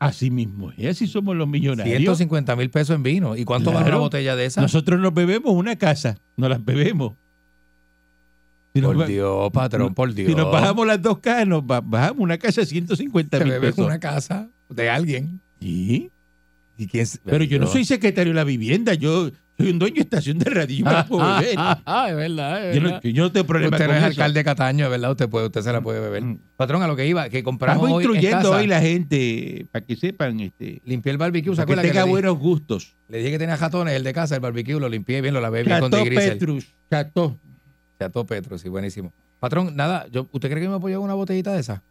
[0.00, 1.96] Así mismo es, así somos los millonarios.
[1.96, 3.36] 150 mil pesos en vino.
[3.36, 4.00] ¿Y cuánto vale una Claro.
[4.00, 4.60] botella de esa?
[4.60, 7.14] Nosotros nos bebemos una casa, nos las bebemos.
[8.74, 10.28] Si por Dios, patrón, por Dios.
[10.30, 13.54] si nos bajamos las dos casas, nos ba- bajamos una casa de 150 Se mil
[13.54, 13.84] pesos.
[13.84, 15.40] una casa de alguien.
[15.60, 16.12] Sí,
[16.78, 19.96] ¿Y quién se- pero yo no soy secretario de la vivienda, yo soy un dueño
[19.96, 21.54] de estación de radio, yo me la puedo Ah, beber.
[21.58, 23.00] ah, ah, es verdad, es Yo verdad.
[23.02, 24.06] no, yo no tengo problema Usted no con es eso.
[24.10, 25.10] alcalde de Cataño, es verdad.
[25.10, 26.22] Usted puede, usted se la puede beber.
[26.22, 26.38] Mm.
[26.56, 29.66] Patrón, a lo que iba, que compramos Estamos hoy en instruyendo casa, hoy la gente
[29.72, 32.12] para que sepan, este, Limpié el barbecue, ¿se para que acuerda que tenga le, di-
[32.12, 32.94] buenos gustos.
[33.08, 35.64] le dije que tenía jatones, el de casa, el barbecue, lo limpié bien, lo lavé
[35.64, 36.32] bien con Chateau digrisel.
[36.38, 37.36] Petrus, Chateau.
[37.98, 39.12] Chateau Petro, sí, buenísimo.
[39.40, 41.82] Patrón, nada, yo, ¿usted cree que me apoyó una botellita de esa?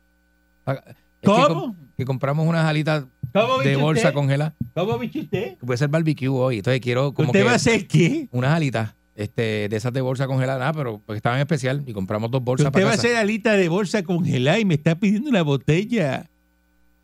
[1.35, 1.75] Que ¿Cómo?
[1.97, 4.13] Que, compramos unas alitas ¿Cómo de bolsa usted?
[4.13, 4.55] congelada.
[4.73, 5.57] ¿Cómo bicho usted?
[5.57, 8.27] Puede ser barbecue hoy, entonces quiero como ¿Usted que va a hacer qué?
[8.31, 11.93] unas alitas este, de esas de bolsa congelada, nada, pero porque estaban en especial y
[11.93, 14.95] compramos dos bolsas Usted para va a hacer alita de bolsa congelada y me está
[14.99, 16.29] pidiendo una botella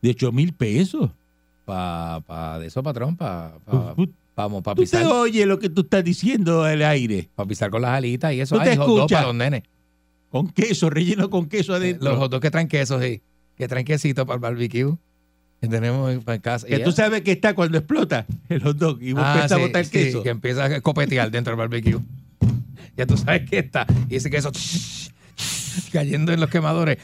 [0.01, 1.09] de 8 mil pesos.
[1.65, 5.57] Pa, pa- de eso, patrón, para pa, Tú- vamos, para Tú te pisar, oye lo
[5.59, 7.29] que tú estás diciendo al aire.
[7.35, 8.57] pa pisar con las alitas y eso.
[8.57, 9.07] ¿Tú te Ay, escuchas?
[9.11, 9.63] para los nenes.
[10.29, 12.09] Con queso, relleno con queso adentro.
[12.09, 13.21] Los hot dogs que traen queso, sí.
[13.57, 14.95] Que traen quesito para el barbecue.
[15.61, 16.67] Que tenemos en casa.
[16.67, 19.57] que tú sabes que está cuando explota el hot dog y vos Ah, sí, a
[19.57, 20.21] botar sí, queso.
[20.23, 21.99] que empieza a copetear dentro del barbecue.
[22.97, 23.85] Ya tú sabes que está.
[24.09, 24.51] Y ese queso
[25.91, 26.97] cayendo en los quemadores.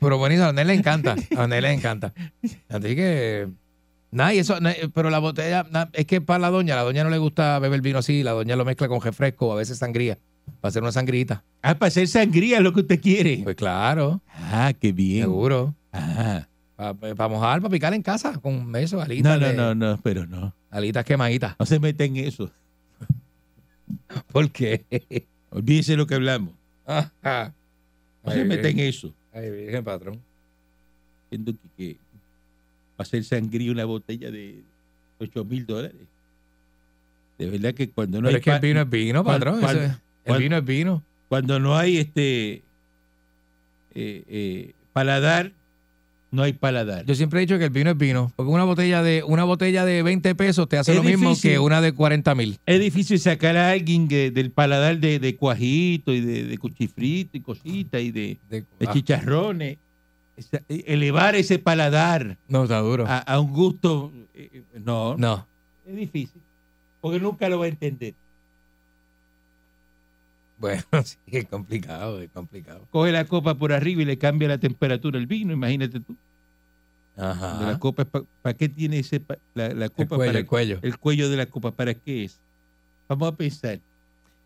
[0.00, 1.16] Pero buenísimo, a Nel le encanta.
[1.36, 2.12] A Nel le encanta.
[2.68, 3.48] Así que.
[4.10, 7.02] Nada, y eso, na- pero la botella, na- es que para la doña, la doña
[7.04, 10.18] no le gusta beber vino así, la doña lo mezcla con refresco, a veces sangría,
[10.60, 11.42] para hacer una sangrita.
[11.62, 13.40] Ah, para hacer sangría es lo que usted quiere.
[13.42, 15.22] Pues claro, Ah, qué bien.
[15.24, 15.74] seguro.
[15.92, 16.46] Ah.
[16.76, 20.26] Para mojar, para picar en casa, con eso, alitas, No, no, de- no, no, pero
[20.26, 20.52] no.
[20.70, 21.56] alitas quemaditas.
[21.58, 22.50] No se meta en eso.
[24.32, 24.84] ¿Por qué?
[25.50, 26.52] Olvídese lo que hablamos.
[26.86, 27.52] Ajá.
[28.24, 29.12] No se meta en eso.
[29.32, 30.20] Ay, virgen, patrón.
[31.30, 31.96] Siendo que, que
[32.98, 34.62] hacer sangría una botella de
[35.18, 35.96] 8 mil dólares.
[37.38, 39.60] De verdad que cuando no Pero hay es que el vino es vino, patrón.
[39.60, 41.02] cuan- el vino es vino.
[41.28, 42.62] cuando no hay este
[43.94, 45.52] eh, eh, paladar,
[46.30, 47.04] no hay paladar.
[47.06, 48.32] Yo siempre he dicho que el vino es vino.
[48.36, 51.58] Porque una botella de una botella de 20 pesos te hace Es lo mismo que
[51.58, 52.58] una de 40 mil.
[52.66, 57.40] Es difícil sacar a alguien del paladar de, de cuajito y de, de cuchifrito y
[57.40, 58.38] cositas y de,
[58.86, 59.78] ah, chicharrones.
[60.68, 63.06] Eh, elevar ese paladar no, está duro.
[63.06, 65.46] a, a un gusto, eh, no, no.
[65.86, 66.42] es difícil.
[67.00, 68.12] Porque nunca lo va a entender.
[70.58, 72.86] Bueno, sí, es complicado, es complicado.
[72.90, 76.16] Coge la copa por arriba y le cambia la temperatura al vino, imagínate tú.
[77.16, 77.62] Ajá.
[77.62, 80.16] La copa, ¿para qué tiene ese pa- la, la el copa?
[80.16, 80.78] cuello, para- el cuello.
[80.82, 82.38] el cuello de la copa, ¿para qué es?
[83.08, 83.80] Vamos a pensar.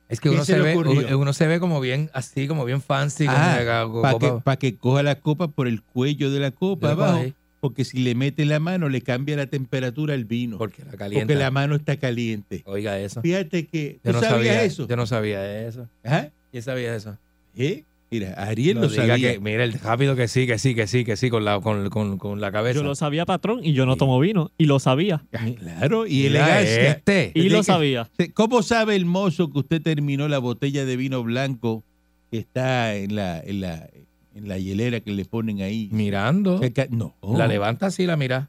[0.08, 0.76] Es que ¿qué uno se ve,
[1.14, 3.26] uno se ve como bien así, como bien fancy.
[3.26, 6.88] como Ah, para que, pa' que coja la copa por el cuello de la copa
[6.88, 10.58] de abajo, ahí, porque si le mete la mano le cambia la temperatura al vino,
[10.58, 11.26] Porque la calienta.
[11.26, 12.62] porque la mano está caliente.
[12.66, 13.20] Oiga eso.
[13.22, 14.88] Fíjate que Yo tú no sabías sabía eso.
[14.88, 15.88] Yo no sabía eso.
[16.04, 16.28] ¿Ah?
[16.50, 17.18] ¿Quién sabía eso?
[17.56, 17.84] ¿Eh?
[18.12, 19.34] Mira, Ariel No lo sabía.
[19.34, 21.90] que, mira, el rápido que sí, que sí, que sí, que sí, con la, con,
[21.90, 22.80] con, con la cabeza.
[22.80, 24.50] Yo lo sabía, patrón, y yo no tomo vino.
[24.58, 25.22] Y lo sabía.
[25.32, 26.90] Ah, Claro, y elegancia.
[26.90, 27.30] Este.
[27.34, 28.08] Y lo sabía.
[28.34, 31.84] ¿Cómo sabe el mozo que usted terminó la botella de vino blanco
[32.32, 33.88] que está en la, en la,
[34.34, 35.88] en la hielera que le ponen ahí?
[35.92, 36.60] Mirando.
[36.90, 37.14] No.
[37.36, 38.48] La levanta así, la mira.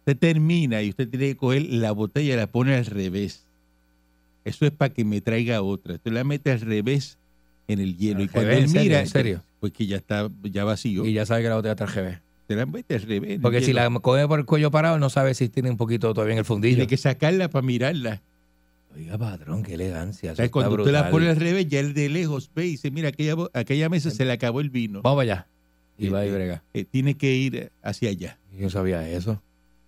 [0.00, 3.44] Usted termina y usted tiene que coger la botella y la pone al revés.
[4.44, 5.94] Eso es para que me traiga otra.
[5.94, 7.18] Usted la mete al revés
[7.68, 8.18] en el hielo.
[8.18, 8.82] Al y cuando revés, él ¿en serio?
[8.88, 9.42] mira, ¿En serio?
[9.60, 12.18] pues que ya está ya vacío, Y ya sabe que la botella está al revés.
[12.48, 13.38] se la mete al revés.
[13.42, 13.90] Porque si hielo.
[13.90, 16.44] la coge por el cuello parado, no sabe si tiene un poquito todavía en el
[16.46, 16.76] fundillo.
[16.76, 18.22] tiene que sacarla para mirarla.
[18.94, 20.32] Oiga, patrón, qué elegancia.
[20.32, 22.90] Eso está cuando usted la pone al revés, ya él de lejos ve y dice,
[22.90, 25.00] mira, aquella, aquella mesa se le acabó el vino.
[25.02, 25.46] Vamos allá.
[25.96, 26.62] Y va y Eh, brega.
[26.74, 28.38] Eh, tiene que ir hacia allá.
[28.58, 29.40] Yo sabía eso.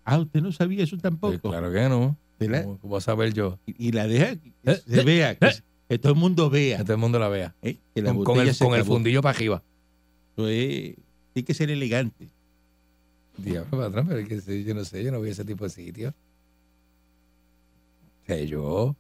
[0.05, 1.39] Ah, usted no sabía eso tampoco.
[1.39, 2.17] Pues claro que no.
[2.39, 3.59] La- ¿Cómo, cómo voy a saber yo?
[3.67, 5.63] y, y la deja que Eh, se eh, vea, que, eh.
[5.89, 7.55] que todo el mundo vea Que todo el mundo la vea.
[7.63, 9.63] eh, que la Con, el, con el fundillo para arriba.
[10.37, 10.97] Eso es-
[11.33, 12.29] tiene que ser elegante.
[13.39, 15.71] Diablo, patrón, pero es que yo no sé, yo no voy a ese tipo de
[15.71, 16.15] sitio.
[18.27, 18.97] Sé yo.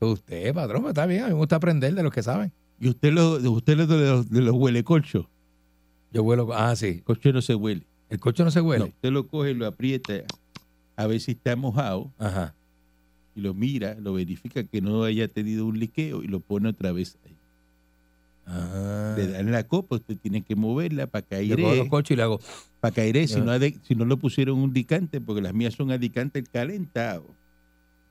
[0.00, 1.22] Usted, patrón, pero está bien.
[1.22, 2.52] A mí me gusta aprender de los que saben.
[2.78, 5.28] Y usted lo, usted lo de los, de los huele colcho.
[6.12, 6.48] Yo vuelo.
[6.52, 7.00] Ah, sí.
[7.00, 7.86] Colcho no se huele.
[8.08, 8.84] El coche no se huele.
[8.84, 10.14] No, usted lo coge, lo aprieta
[10.96, 12.54] a ver si está mojado Ajá.
[13.34, 16.92] y lo mira, lo verifica que no haya tenido un liqueo y lo pone otra
[16.92, 17.36] vez ahí.
[18.46, 19.14] Ah.
[19.16, 22.10] Le dan la copa, usted tiene que moverla para que Yo cojo los aire, coches
[22.12, 22.40] y le hago.
[22.80, 23.52] para que aire, si no,
[23.82, 27.26] si no lo pusieron un dicante, porque las mías son adicantes calentado.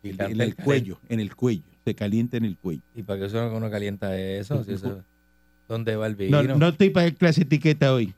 [0.10, 2.82] En, el cuello, en el cuello, se calienta en el cuello.
[2.96, 4.64] ¿Y para qué eso uno calienta eso?
[4.64, 5.02] Si eso
[5.68, 6.44] ¿Dónde va el vino?
[6.44, 8.14] No, no estoy para el clase etiqueta hoy.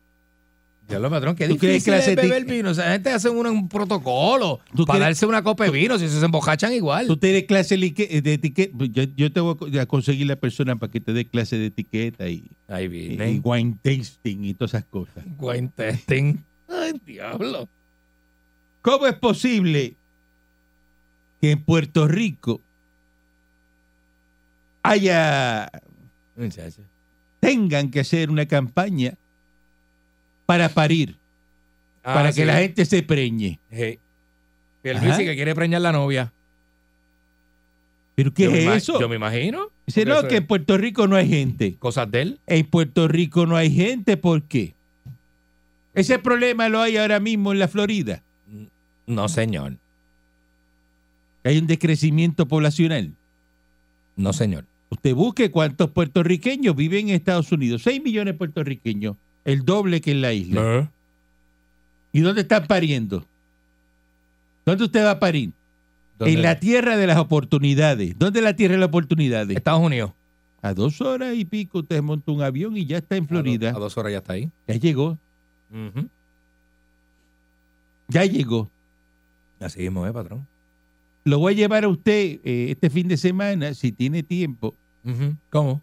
[0.89, 2.69] Ya lo patrón, qué ¿Tú quieres difícil clase es beber vino.
[2.69, 5.71] O sea, la gente hace un, un protocolo ¿Tú para quieres- darse una copa de
[5.71, 5.97] vino.
[5.99, 7.07] Si se embocachan igual.
[7.07, 8.73] Tú tienes clase de etiqueta.
[8.91, 11.57] Yo, yo te voy a co- a conseguir la persona para que te dé clase
[11.57, 15.25] de etiqueta y, Ahí y wine tasting y todas esas cosas.
[15.37, 16.37] Wine testing.
[16.69, 17.67] Ay, diablo.
[18.81, 19.93] ¿Cómo es posible
[21.41, 22.61] que en Puerto Rico
[24.83, 25.69] haya
[27.39, 29.13] tengan que hacer una campaña
[30.45, 31.15] para parir,
[32.03, 32.45] Ah, para que sí.
[32.45, 33.59] la gente se preñe?
[34.81, 35.17] Pierluisi Ajá.
[35.23, 36.31] que quiere preñar la novia.
[38.15, 38.99] ¿Pero qué Yo es eso?
[38.99, 39.69] Yo me imagino.
[39.85, 41.75] Dice, no, que es en Puerto Rico no hay gente.
[41.77, 42.39] Cosas de él.
[42.47, 44.73] En Puerto Rico no hay gente, ¿por qué?
[45.93, 48.23] Ese problema lo hay ahora mismo en la Florida.
[49.05, 49.73] No, señor.
[51.47, 53.13] Hay un decrecimiento poblacional.
[54.15, 54.65] No, señor.
[54.89, 57.83] Usted busque cuántos puertorriqueños viven en Estados Unidos.
[57.83, 60.91] 6 millones de puertorriqueños, el doble que en la isla.
[62.11, 63.25] ¿Y dónde están pariendo?
[64.65, 65.51] ¿Dónde usted va a parir?
[66.17, 66.33] ¿Dónde?
[66.33, 68.17] En la tierra de las oportunidades.
[68.17, 69.55] ¿Dónde es la tierra de las oportunidades?
[69.55, 70.11] Estados Unidos.
[70.61, 73.69] A dos horas y pico usted monta un avión y ya está en A Florida.
[73.69, 74.49] a dos horas ya está ahí.
[74.67, 75.17] Ya llegó,
[75.71, 76.07] Ujú.
[78.07, 78.69] ya llegó.
[79.59, 80.47] Así mismo es, patrón.
[81.27, 84.73] Lo voy a llevar a usted eh, este fin de semana, si tiene tiempo.
[85.49, 85.81] ¿Cómo?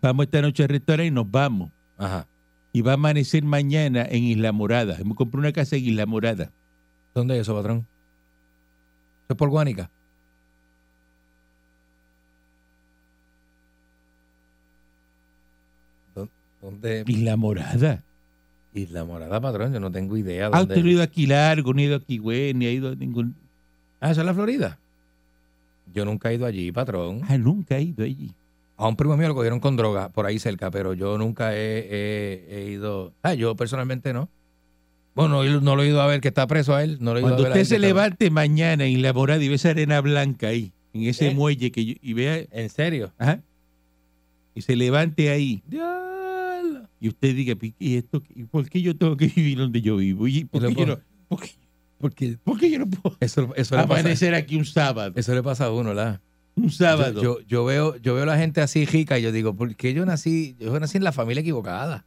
[0.00, 1.72] Vamos esta noche al restaurante y nos vamos.
[1.96, 2.28] Ajá.
[2.72, 4.96] Y va a amanecer mañana en Isla Morada.
[5.04, 6.52] Me compré una casa en Isla Morada.
[7.12, 7.78] ¿Dónde es eso, patrón?
[9.24, 9.90] ¿Eso es por Guánica?
[16.14, 16.28] ¿Dó-
[16.62, 17.04] ¿Dónde?
[17.06, 18.02] Isla Morada.
[18.74, 19.72] Isla Morada, patrón.
[19.72, 20.46] Yo no tengo idea.
[20.46, 20.74] Ah, Dónde...
[20.74, 22.94] usted no ha ido aquí largo, ni ha ido aquí güey, ni ha ido a
[22.94, 23.34] ningún...
[24.00, 24.78] Ah, ¿eso es la Florida?
[25.92, 27.22] Yo nunca he ido allí, patrón.
[27.28, 28.32] Ah, nunca ha ido allí.
[28.76, 31.88] A un primo mío lo cogieron con droga por ahí cerca, pero yo nunca he,
[31.90, 33.12] he- he ido.
[33.22, 34.28] Ah, yo personalmente no.
[35.16, 36.98] Bueno, no, no lo he ido a ver que está preso a él.
[37.00, 38.92] No lo he ido Cuando a ver a usted él se está- levante mañana en
[38.92, 41.34] Isla Morada y ve esa arena blanca ahí, en ese ¿Eh?
[41.34, 43.12] muelle que yo- y vea, ¿En serio?
[43.18, 43.40] ajá,
[44.54, 46.82] y se levante ahí Diablo.
[47.00, 48.22] y usted diga, "Pi- ¿y esto?
[48.52, 50.28] ¿Por qué yo tengo que vivir donde yo vivo?
[50.28, 51.50] ¿Y por, qué yo no, por qué-
[51.98, 55.12] por qué- por qué yo no puedo Eso, pasa, aquí un sábado?
[55.16, 56.20] eso le pasa a uno, ¿verdad?
[56.56, 57.22] Un sábado.
[57.22, 59.74] Yo, yo, yo veo, yo veo a la gente así rica y yo digo, ¿por
[59.76, 60.56] qué yo nací?
[60.58, 62.04] Yo nací en la familia equivocada.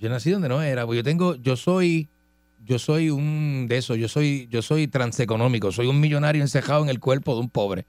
[0.00, 0.84] Yo nací donde no era.
[0.86, 2.08] Porque yo tengo, yo soy,
[2.64, 6.88] yo soy un de eso, yo soy, yo soy transeconómico, soy un millonario encejado en
[6.88, 7.84] el cuerpo de un pobre.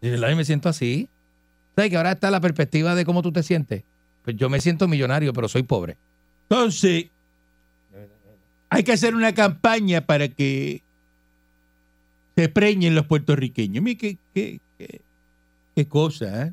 [0.00, 1.08] De verdad yo me siento así.
[1.74, 3.84] ¿Sabes que ahora está la perspectiva de cómo tú te sientes?
[4.24, 5.96] Pues yo me siento millonario, pero soy pobre.
[6.50, 7.06] Entonces,
[8.70, 10.82] hay que hacer una campaña para que
[12.36, 13.82] se preñen los puertorriqueños.
[13.82, 15.00] Mire qué, qué, qué,
[15.74, 16.52] qué cosa, ¿eh?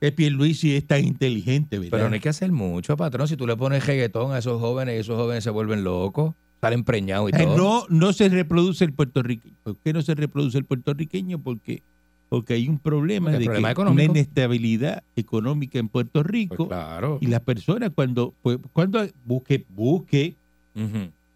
[0.00, 1.90] Que Pierluisi es tan inteligente, ¿verdad?
[1.90, 3.28] Pero no hay que hacer mucho, patrón.
[3.28, 7.30] Si tú le pones reggaetón a esos jóvenes esos jóvenes se vuelven locos, salen preñados
[7.30, 7.56] y Eh, todo.
[7.56, 9.54] no, no se reproduce el puertorriqueño.
[9.62, 11.38] ¿Por qué no se reproduce el puertorriqueño?
[11.40, 11.82] Porque,
[12.30, 16.56] porque hay un problema de problema que una inestabilidad económica en Puerto Rico.
[16.56, 17.18] Pues claro.
[17.20, 20.34] Y las personas cuando, pues, cuando busque, busque,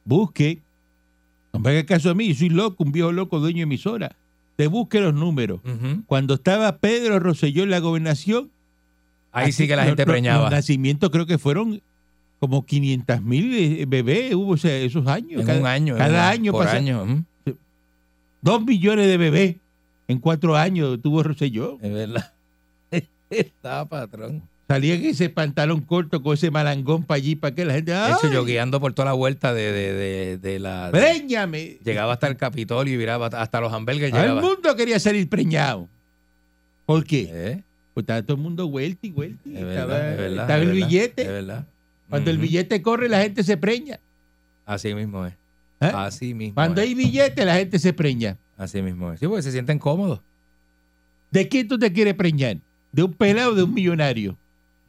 [0.04, 0.60] Busque,
[1.52, 4.16] no me haga caso a mí, yo soy loco, un viejo loco dueño de emisora.
[4.56, 5.60] Te busque los números.
[6.06, 8.50] Cuando estaba Pedro Rosselló en la gobernación,
[9.32, 10.42] Ahí sí que la gente los- preñaba.
[10.44, 11.80] Los nacimientos creo que fueron
[12.38, 15.40] como 500 mil bebés hubo o sea, esos años.
[15.40, 15.96] en cada, un año.
[15.96, 17.02] cada año Por pasa- año.
[17.02, 17.24] ujú.
[18.42, 19.56] Dos millones de bebés
[20.06, 21.78] en cuatro años tuvo Rosselló.
[21.80, 22.32] Es verdad.
[23.30, 24.42] Está, patrón.
[24.66, 27.92] Salía en ese pantalón corto con ese malangón para allí, para que la gente.
[27.92, 30.88] De hecho, yo ¡Ay, guiando por toda la vuelta de, de, de, de la.
[30.90, 31.78] ¡Préñame!
[31.84, 34.10] llegaba hasta el Capitolio y viraba hasta los hamburgues.
[34.10, 35.86] Todo el mundo quería salir preñado.
[36.86, 37.28] ¿Por qué?
[37.30, 39.40] Eh, Pues estaba todo el mundo vuelta y vuelta.
[39.48, 40.42] Es Estaba, verdad, es verdad.
[40.44, 41.22] estaba es el verdad, billete.
[41.22, 41.66] Es verdad.
[42.08, 44.00] Cuando el billete corre, la gente se preña.
[44.66, 45.34] Así mismo es.
[45.80, 45.90] ¿eh?
[45.94, 46.88] Así mismo Cuando es.
[46.88, 48.38] hay billete, la gente se preña.
[48.56, 49.20] Así mismo es.
[49.20, 50.20] Sí, porque se sienten cómodos.
[51.30, 52.56] ¿De quién tú te quieres preñar?
[52.92, 54.36] ¿De un pelado o de un millonario?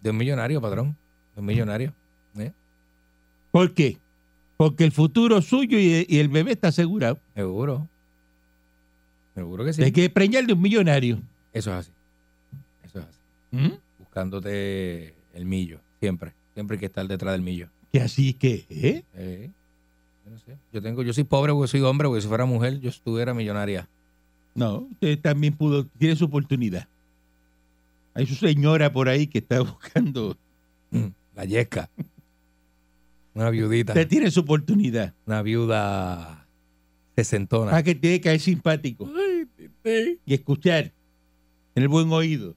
[0.06, 0.96] De un millonario, patrón.
[1.34, 1.92] De un millonario.
[2.38, 2.52] ¿eh?
[3.50, 3.98] ¿Por qué?
[4.56, 7.18] Porque el futuro suyo y, y el bebé está asegurado.
[7.34, 7.88] Seguro.
[9.34, 9.82] Seguro que sí.
[9.82, 11.20] Hay que preñar de un millonario.
[11.54, 11.92] Eso es así.
[12.84, 13.18] Eso es así.
[13.50, 13.72] ¿Mm?
[13.98, 15.80] Buscándote el millo.
[16.00, 16.34] Siempre.
[16.54, 17.68] Siempre hay que estar detrás del millo.
[17.92, 19.04] Que así que, ¿eh?
[19.16, 19.50] Eh,
[20.24, 20.56] yo no sé.
[20.72, 23.90] Yo tengo, yo soy pobre porque soy hombre, porque si fuera mujer, yo estuviera millonaria.
[24.54, 26.88] No, usted también pudo, tiene su oportunidad.
[28.16, 30.36] Hay su señora por ahí que está buscando.
[30.92, 31.90] Mm, La yesca.
[33.34, 33.92] Una viudita.
[33.94, 35.14] Usted tiene su oportunidad.
[35.26, 36.48] Una viuda
[37.16, 37.72] sesentona.
[37.72, 39.10] Para que tiene que caer simpático
[40.26, 40.92] y escuchar,
[41.74, 42.56] tener buen oído.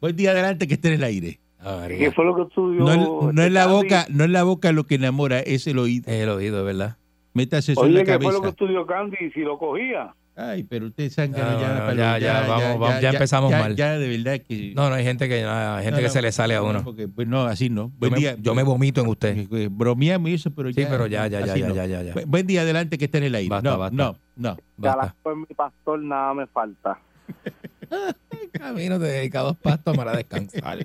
[0.00, 1.38] Buen día adelante que esté en el aire.
[1.60, 1.86] Ah.
[1.88, 2.80] ¿Qué fue lo que estudió?
[2.84, 2.92] No,
[3.28, 6.10] es- no es la boca, no es la boca lo que enamora, es el oído.
[6.10, 6.96] Es el oído, ¿verdad?
[7.34, 10.14] Métase eso en Oye, la ¿qué fue lo que estudió Candy si lo cogía?
[10.42, 13.58] Ay, pero usted sangre No, ya, no, Pablo, ya, ya, vamos, vamos, ya empezamos ya-
[13.60, 13.76] mal.
[13.76, 14.72] Ya, de verdad que.
[14.74, 16.66] No, no, hay gente que, hay gente No, que no, se le sale a no,
[16.66, 16.82] uno.
[16.84, 17.88] Porque, pues, no, así no.
[17.88, 18.36] Yo Buen me, día.
[18.40, 19.36] yo me vomito en usted.
[19.36, 20.88] Eh, eh, Bromeamos y eso, pero Sí, ya.
[20.88, 21.74] pero ya, ya, ya, ya, no.
[21.74, 22.14] ya, ya, ya.
[22.14, 23.48] Bu- Buen día, adelante, que esté en el aire.
[23.50, 23.96] Basta, no, basta.
[23.96, 24.56] no, no.
[24.76, 24.98] Basta.
[25.00, 26.98] Calasco es mi pastor, nada me falta.
[28.52, 30.78] Camino de dedicados pastos para descansar.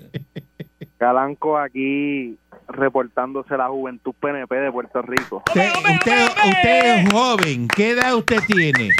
[0.98, 2.36] Calanco aquí
[2.68, 5.42] reportándose la juventud PNP de Puerto Rico.
[5.46, 7.68] Usted, usted, usted es joven.
[7.68, 8.90] ¿Qué edad usted tiene?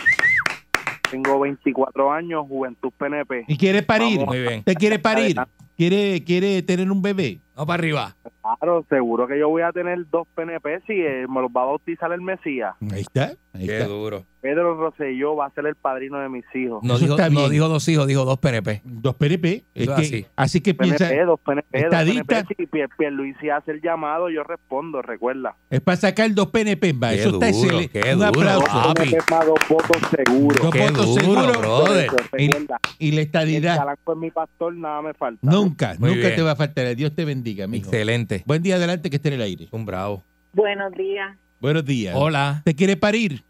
[1.11, 3.45] Tengo 24 años, juventud PNP.
[3.49, 4.19] ¿Y quiere parir?
[4.19, 4.35] Vamos.
[4.35, 4.59] Muy bien.
[4.61, 5.37] ¿Usted quiere parir?
[5.77, 7.39] ¿Quiere, quiere tener un bebé?
[7.55, 8.17] Vamos para arriba.
[8.59, 11.67] Claro, seguro que yo voy a tener dos PNP si eh, me los va a
[11.67, 12.75] bautizar el Mesías.
[12.93, 13.33] Ahí está.
[13.53, 13.89] Ahí Qué está.
[13.89, 14.25] duro.
[14.47, 16.79] Pedro Rosselló va a ser el padrino de mis hijos.
[16.85, 18.81] No dijo, está no dijo dos hijos, dijo dos PNP.
[18.85, 19.65] Dos PNP.
[19.75, 20.27] Es que- así.
[20.37, 21.09] así que piensa.
[21.09, 22.25] PNP, dos PNP, dos estadista.
[22.25, 22.55] PNP.
[22.57, 25.57] Si Pier, Pierluisi hace el llamado, yo respondo, recuerda.
[25.69, 26.95] Es para sacar dos PNP.
[26.97, 28.01] Qué Eso está duro, excelente.
[28.01, 28.67] qué Un duro, aplauso.
[28.67, 29.11] papi.
[29.11, 30.63] PNP más dos votos seguros.
[30.63, 31.59] Dos Qué votos seguros.
[31.59, 32.11] brother.
[32.39, 33.79] Y, y la estadidad.
[33.79, 35.41] Calanco es mi pastor, nada me falta.
[35.43, 36.37] Nunca, Muy nunca bien.
[36.37, 36.95] te va a faltar.
[36.95, 37.87] Dios te bendiga, mijo.
[37.87, 38.45] Excelente.
[38.47, 39.67] Buen día, adelante, que esté en el aire.
[39.73, 40.23] Un bravo.
[40.53, 41.37] Buenos días.
[41.61, 42.15] Buenos días.
[42.17, 42.61] Hola.
[42.65, 43.43] ¿Te quiere parir?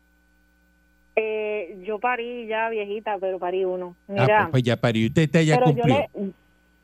[1.16, 3.96] Eh, yo parí ya viejita, pero parí uno.
[4.08, 5.06] Ah, Mira, pues, pues ya parió.
[5.08, 5.96] Usted ya pero yo cumplió.
[6.14, 6.32] le,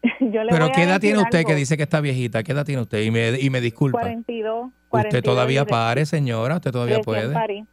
[0.32, 1.50] yo le Pero ¿qué edad tiene usted algo.
[1.50, 2.42] que dice que está viejita?
[2.42, 3.02] ¿Qué edad tiene usted?
[3.02, 4.00] Y me, y me disculpa.
[4.00, 4.66] 42.
[4.66, 6.56] Usted 42 todavía pare, señora.
[6.56, 7.32] Usted todavía recién puede.
[7.34, 7.64] parí.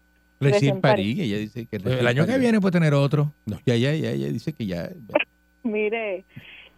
[0.42, 1.16] Recién parí.
[1.16, 1.22] parí.
[1.22, 2.42] Ella dice que El año que parí.
[2.42, 3.32] viene puede tener otro.
[3.46, 4.12] No, ya, ya, ya.
[4.12, 4.90] Ella dice que ya.
[5.64, 6.24] Mire,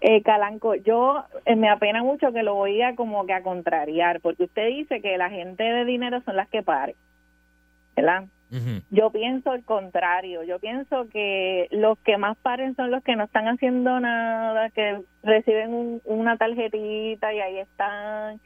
[0.02, 4.44] eh, Calanco, yo eh, me apena mucho que lo oiga como que a contrariar, porque
[4.44, 6.96] usted dice que la gente de dinero son las que paren,
[7.96, 8.26] ¿verdad?
[8.90, 10.44] Yo pienso el contrario.
[10.44, 15.00] Yo pienso que los que más paren son los que no están haciendo nada, que
[15.24, 18.40] reciben un- una tarjetita y ahí están.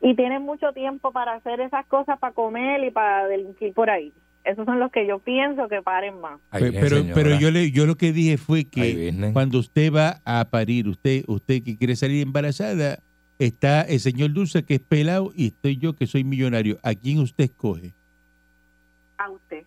[0.00, 4.12] Y tienen mucho tiempo para hacer esas cosas, para comer y para delinquir por ahí.
[4.44, 6.40] Esos son los que yo pienso que paren más.
[6.50, 7.14] Ay, Pe- bien, pero, señora.
[7.14, 9.32] pero yo le, yo lo que dije fue que Virgen.
[9.32, 12.98] cuando usted va a parir, usted, usted que quiere salir embarazada,
[13.38, 16.78] está el señor Dulce que es pelado y estoy yo que soy millonario.
[16.82, 17.92] ¿A quién usted escoge?
[19.24, 19.64] A usted,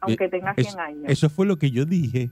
[0.00, 1.04] aunque tenga 100 años.
[1.08, 2.30] Eso fue lo que yo dije.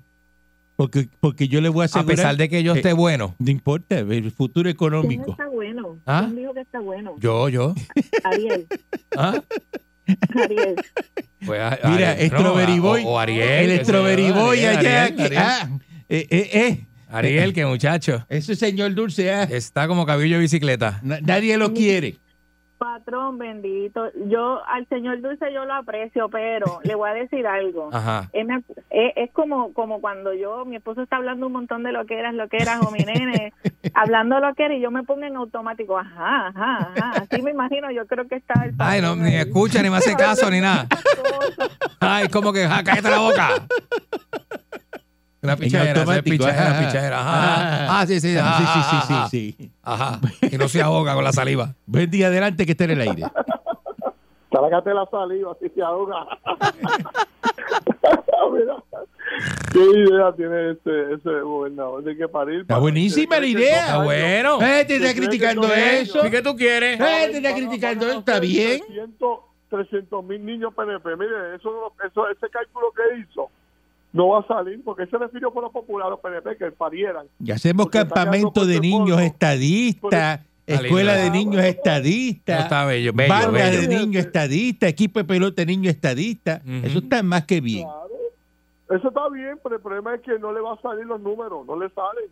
[0.76, 2.16] Porque, porque yo le voy a A asegurar.
[2.16, 3.34] pesar de que yo esté Eh, bueno.
[3.38, 5.30] No importa, el futuro ¿Quién económico.
[5.32, 5.98] está bueno?
[6.06, 6.22] ¿Ah?
[6.24, 7.14] ¿Quién dijo que está bueno?
[7.18, 7.74] Yo, yo.
[8.24, 8.66] Ariel,
[9.16, 9.42] ¿Ah?
[10.42, 10.74] Ariel.
[11.44, 13.02] Pues, a- Mira, no, Strawberry a- Boy.
[13.04, 13.70] O, o Ariel.
[13.70, 15.02] el Strawberry Boy Ariel, allá.
[15.04, 15.42] Ariel, que- Ariel.
[15.42, 15.68] ah,
[16.08, 16.86] eh, eh, eh.
[17.08, 18.24] Ariel, que muchacho.
[18.28, 21.00] Ese señor Dulce, ah, Está como cabillo de bicicleta.
[21.02, 22.16] na- nadie lo quiere.
[22.80, 27.90] Patrón bendito, yo al señor Dulce yo lo aprecio, pero le voy a decir algo.
[27.92, 28.30] Ajá.
[28.32, 32.32] Es, como como cuando yo, mi esposo está hablando un montón de lo que eras,
[32.32, 33.52] lo que eras, o mi nene,
[33.94, 37.10] hablando lo que era, y yo me pongo en automático, ajá, ajá, ajá.
[37.20, 40.16] Así me imagino, yo creo que está el Ay, no, ni escucha, ni me hace
[40.16, 40.86] caso, ni nada.
[42.00, 43.48] Ay, como que, ja, cállate la boca.
[45.42, 46.86] Una pichadera, esa es pichadera, ajá.
[46.86, 47.20] pichadera.
[47.20, 48.00] Ajá.
[48.00, 49.28] Ah, sí, sí, sí, ajá, sí, sí, ajá, sí, ajá.
[49.28, 49.70] sí.
[49.82, 50.20] Ajá.
[50.52, 51.74] Y no se ahoga con la saliva.
[51.86, 53.22] Buen día adelante que esté en el aire.
[54.50, 56.26] Trágate la saliva, así se ahoga.
[58.52, 58.76] Mira,
[59.72, 62.62] ¿Qué idea tiene ese, ese gobernador de que parir?
[62.62, 63.80] Está buenísima la idea.
[63.86, 64.60] Está bueno.
[64.60, 66.26] Eh, te está criticando eso.
[66.26, 67.00] ¿Y qué tú quieres?
[67.00, 68.18] Eh, te está criticando eso.
[68.18, 68.80] Está bien.
[69.70, 71.16] 300 mil niños PNP.
[71.16, 73.48] Mire, eso, no- eso, ese cálculo que hizo
[74.12, 77.26] no va a salir porque ese refirió por los populares los PNP que parieran.
[77.38, 83.80] Y hacemos campamento de niños estadistas, escuela de niños estadistas, está bello, bello, bandas bello.
[83.88, 86.62] de niños estadistas, equipo de pelota de niños estadistas.
[86.82, 87.86] Eso está más que bien.
[87.86, 88.00] Claro.
[88.90, 91.64] Eso está bien, pero el problema es que no le va a salir los números,
[91.64, 92.24] no le salen.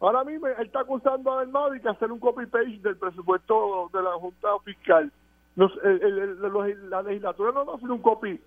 [0.00, 4.02] Ahora mismo él está acusando a Bernardo de que hacer un copy-paste del presupuesto de
[4.02, 5.12] la Junta Fiscal.
[5.56, 8.40] Nos- el- el- el- los- la legislatura no va a hacer un copy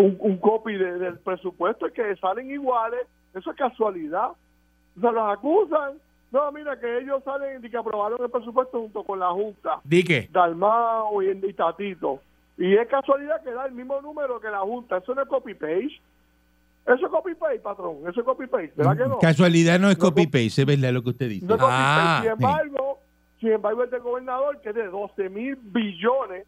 [0.00, 3.00] un, un copy de- del presupuesto, es que salen iguales.
[3.34, 4.30] Eso es casualidad.
[4.96, 5.92] O sea, los acusan.
[6.32, 9.80] No, mira, que ellos salen y que aprobaron el presupuesto junto con la Junta.
[9.84, 10.28] ¿Di qué?
[10.32, 12.20] Dalmao y, y Tatito.
[12.56, 14.98] Y es casualidad que da el mismo número que la Junta.
[14.98, 16.00] Eso no es copy-paste.
[16.86, 17.96] Eso es copy-paste, patrón.
[18.08, 18.72] Eso es copy-paste.
[18.76, 19.18] ¿Verdad que no?
[19.18, 21.46] Casualidad no es No, copy paste, es verdad lo que usted dice.
[21.46, 21.92] No es copy-paste.
[21.92, 22.98] Ah, sin embargo,
[23.40, 26.46] sin embargo, este gobernador, que es de 12 mil billones,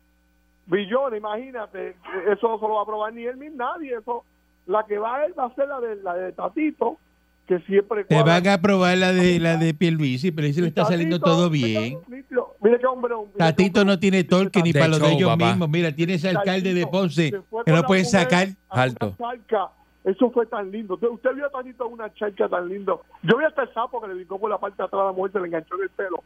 [0.73, 1.95] billones, imagínate,
[2.33, 3.95] eso no se lo va a aprobar ni él ni nadie.
[3.97, 4.25] Eso,
[4.67, 6.97] la que va a él va a ser la de, la de Tatito,
[7.47, 8.05] que siempre...
[8.05, 11.21] Te van a aprobar la de la de Pierluisi, pero ahí se le está saliendo
[11.21, 11.99] todo mira, bien.
[12.29, 13.15] qué hombre.
[13.33, 15.47] qué Tatito hombre- no tiene torque ni para lo de ellos papá.
[15.47, 15.69] mismos.
[15.69, 17.33] Mira, tiene ese alcalde de Ponce
[17.65, 18.49] que no pueden sacar.
[18.69, 19.15] Alto.
[20.05, 20.95] Eso fue tan lindo.
[20.95, 23.03] Usted, vio a Tatito en una charca tan lindo.
[23.23, 25.13] Yo vi hasta el sapo que le brincó por la parte de atrás a la
[25.13, 26.25] mujer, se le enganchó en el pelo.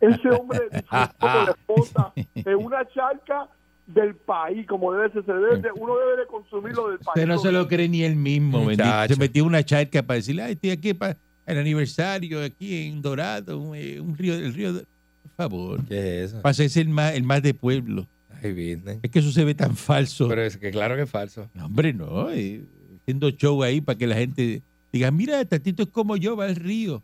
[0.00, 3.46] Ese hombre disfrutó con la esposa en una charca
[3.88, 5.24] del país, como debe ser.
[5.24, 7.08] Se debe de- uno debe de consumirlo del país.
[7.08, 8.68] Usted no se lo cree ni él mismo.
[8.70, 11.16] Se metió una charca para decirle, ay, estoy aquí para
[11.46, 14.72] el aniversario, aquí en Dorado, un, eh, un río, el río.
[14.74, 14.84] de-".
[15.22, 16.42] Por favor, ¿Qué es eso?
[16.42, 18.06] para hacerse el más, el más de pueblo.
[18.42, 18.98] Ay, business.
[19.02, 20.28] Es que eso se ve tan falso.
[20.28, 21.48] Pero es que claro que es falso.
[21.54, 22.30] No, hombre, no.
[22.30, 22.62] eh,
[23.00, 24.62] haciendo show ahí para que la gente
[24.92, 27.02] diga, mira, Tatito es como yo, va al río.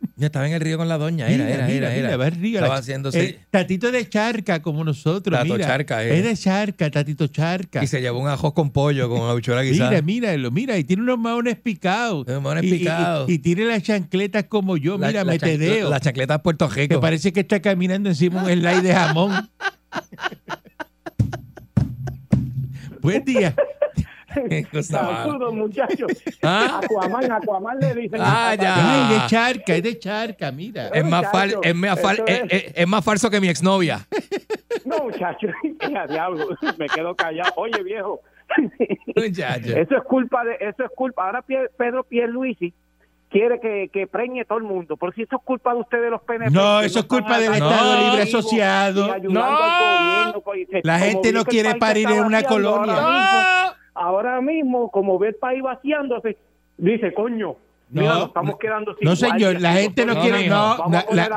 [0.18, 1.28] Ya estaba en el río con la doña.
[1.28, 2.16] Era, Mira, era, mira, era, mira, era.
[2.16, 2.58] va río.
[2.58, 5.38] Estaba haciéndose- eh, tatito de charca, como nosotros.
[5.38, 5.66] Tato mira.
[5.66, 6.18] charca, eh.
[6.18, 7.84] Es de charca, Tatito charca.
[7.84, 9.90] Y se llevó un ajo con pollo, con habichuela guisada.
[9.90, 12.26] Mira, míralo, mira, y tiene unos maones picados.
[12.26, 13.28] Unos maones Y- picados.
[13.28, 15.90] Y, y tiene las chancletas como yo, La- mira, la mete chancla- dedo.
[15.90, 17.00] La chancleta de Puerto Que Rico.
[17.00, 19.32] parece que está caminando encima un slide de jamón.
[23.02, 23.54] Buen día.
[24.82, 26.12] Saludos, muchachos.
[26.42, 26.80] ¿Ah?
[26.82, 28.20] Aquaman, Aquaman le dicen.
[28.22, 28.74] Ah, ya.
[29.08, 30.88] Ay, de charca, es de charca, mira.
[30.88, 33.48] Es más, fal- es, más fal- eso es- es- es- es más falso que mi
[33.48, 34.06] exnovia.
[34.84, 35.50] No, muchachos.
[36.08, 36.48] diablo.
[36.78, 37.52] Me quedo callado.
[37.56, 38.20] Oye, viejo.
[39.16, 39.76] Muchacho.
[39.76, 40.54] Eso es culpa de.
[40.60, 41.26] Eso es culpa.
[41.26, 42.72] Ahora Pie- Pedro Pierluisi
[43.28, 44.96] quiere que, que preñe todo el mundo.
[44.96, 46.52] Por si eso es culpa de ustedes, los PNP.
[46.52, 49.06] No, eso es culpa del Estado algo Libre Asociado.
[49.24, 49.40] No.
[49.40, 52.94] gobierno, pues, se- La gente no quiere parir en una colonia.
[53.96, 56.36] Ahora mismo, como ve el país vaciándose,
[56.78, 57.56] dice, coño.
[57.88, 60.48] Mira, No, nos estamos quedando sin No, señor, la gente no quiere.
[60.48, 61.28] No, poner la-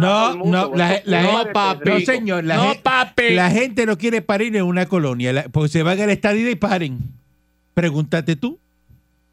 [0.00, 1.52] no, no, la, la no gente-
[1.84, 1.86] ser.
[1.86, 3.30] no, señor, la, No, gen- papi.
[3.34, 6.48] la gente no quiere parir en una colonia, la- porque se van a la estadidad
[6.50, 6.98] y paren.
[7.74, 8.58] Pregúntate tú.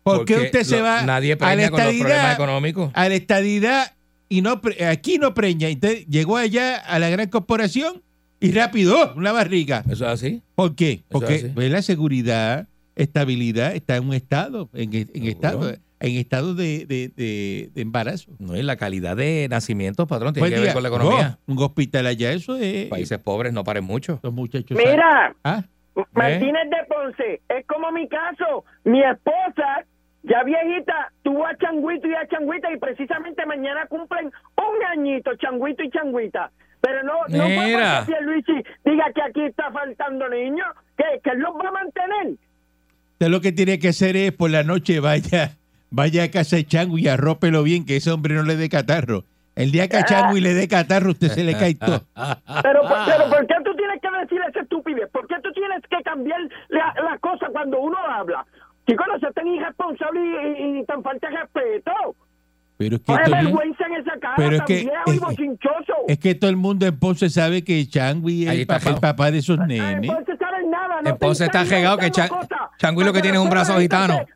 [0.03, 2.91] ¿Por qué usted se lo- va Nadie a la preña con los problemas estadidad, económicos.
[2.93, 3.91] a la estadidad
[4.29, 5.69] y no pre- aquí no preña?
[5.69, 8.01] Entonces llegó allá a la gran corporación
[8.41, 9.83] y rápido, una barriga.
[9.89, 10.41] ¿Eso es así?
[10.55, 11.01] ¿Por qué?
[11.09, 15.29] Porque pues, la seguridad, estabilidad está en un estado, en, en Seguro.
[15.31, 15.69] estado,
[15.99, 18.31] en estado de, de- de- de embarazo.
[18.39, 21.37] No, y la calidad de nacimientos, patrón, tiene que ver con la economía.
[21.47, 22.87] Oh, un hospital allá, eso es.
[22.87, 24.19] Países pobres no paren mucho.
[24.23, 24.77] Los muchachos.
[24.77, 25.63] Mira, Ah,
[26.13, 28.65] Martínez de Ponce, es como mi caso.
[28.83, 29.85] Mi esposa,
[30.23, 35.83] ya viejita, tuvo a Changuito y a Changuita y precisamente mañana cumplen un añito, Changuito
[35.83, 36.51] y Changuita.
[36.81, 38.03] Pero no, no Mira.
[38.05, 40.67] porque Luisi diga que aquí está faltando niños,
[40.97, 42.37] que, que él los va a mantener.
[43.25, 45.51] Usted lo que tiene que hacer es por la noche vaya,
[45.89, 49.23] vaya a casa de Chango y arrópelo bien, que ese hombre no le dé catarro.
[49.55, 52.03] El día que a Chango y le dé catarro, usted se le cae todo.
[52.61, 55.09] Pero, por- pero ¿por qué tú tienes que decir esa estupidez?
[55.11, 58.45] ¿Por qué tú tienes que cambiar la, la cosa cuando uno habla?
[58.87, 61.91] Chicos, no seas tan irresponsable y, y- y tan falta de respeto.
[62.77, 65.19] Pero es que, todo, vergüenza en esa cara, Pero es tan que- viejo es y
[65.19, 65.93] que- bochinchoso.
[66.09, 68.95] es que todo el mundo en Ponce sabe que Changui es el, está, pa- el
[68.97, 70.09] papá de esos Ah, nenes.
[70.09, 71.01] Entonces saben nada.
[71.01, 72.54] No En Ponce está regado que inventando Chan- cosas.
[72.77, 74.17] Changui lo que tiene es un brazo gitano.
[74.17, 74.35] se-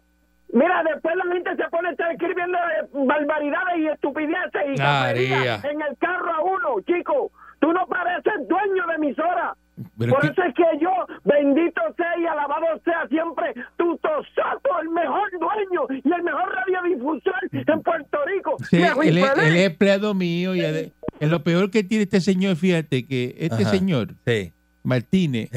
[0.51, 2.57] Mira, después la gente se pone a estar escribiendo
[3.05, 5.55] barbaridades y estupideces y María.
[5.63, 7.31] en el carro a uno, chico.
[7.59, 9.53] Tú no pareces dueño de emisora.
[9.97, 10.89] Pero Por es que- eso es que yo,
[11.23, 17.35] bendito sea y alabado sea siempre, tu tosato, el mejor dueño y el mejor radiodifusor
[17.51, 18.57] en Puerto Rico.
[18.69, 20.91] Sí, él, es, él es empleado mío y es
[21.29, 23.71] lo peor que tiene este señor, fíjate que este Ajá.
[23.71, 24.51] señor, Sí.
[24.83, 25.49] Martínez,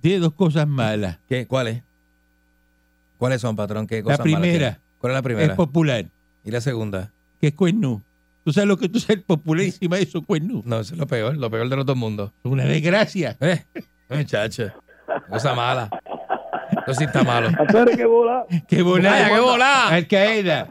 [0.00, 1.18] tiene dos cosas malas.
[1.28, 1.46] ¿qué?
[1.46, 1.82] ¿Cuáles?
[3.20, 3.86] ¿Cuáles son, patrón?
[3.86, 4.76] ¿Qué La cosas malas primera tiene?
[4.98, 5.54] ¿Cuál es la es primera?
[5.56, 6.04] popular,
[6.42, 7.12] ¿Y la segunda?
[7.40, 8.02] que es cuernú.
[8.44, 10.62] Tú sabes lo que tú sabes, popular encima de eso, cuernú.
[10.64, 12.32] No, eso es lo peor, lo peor de los dos mundos.
[12.42, 13.36] Una desgracia.
[13.40, 13.62] Eh,
[14.08, 14.72] muchacho.
[15.28, 15.90] Cosa mala.
[16.86, 17.48] Eso sí está malo.
[17.58, 18.46] Hacer que bola.
[18.66, 18.82] ¡Qué!
[18.82, 19.88] Vaya, qué volada.
[19.90, 20.68] Al Qaeda.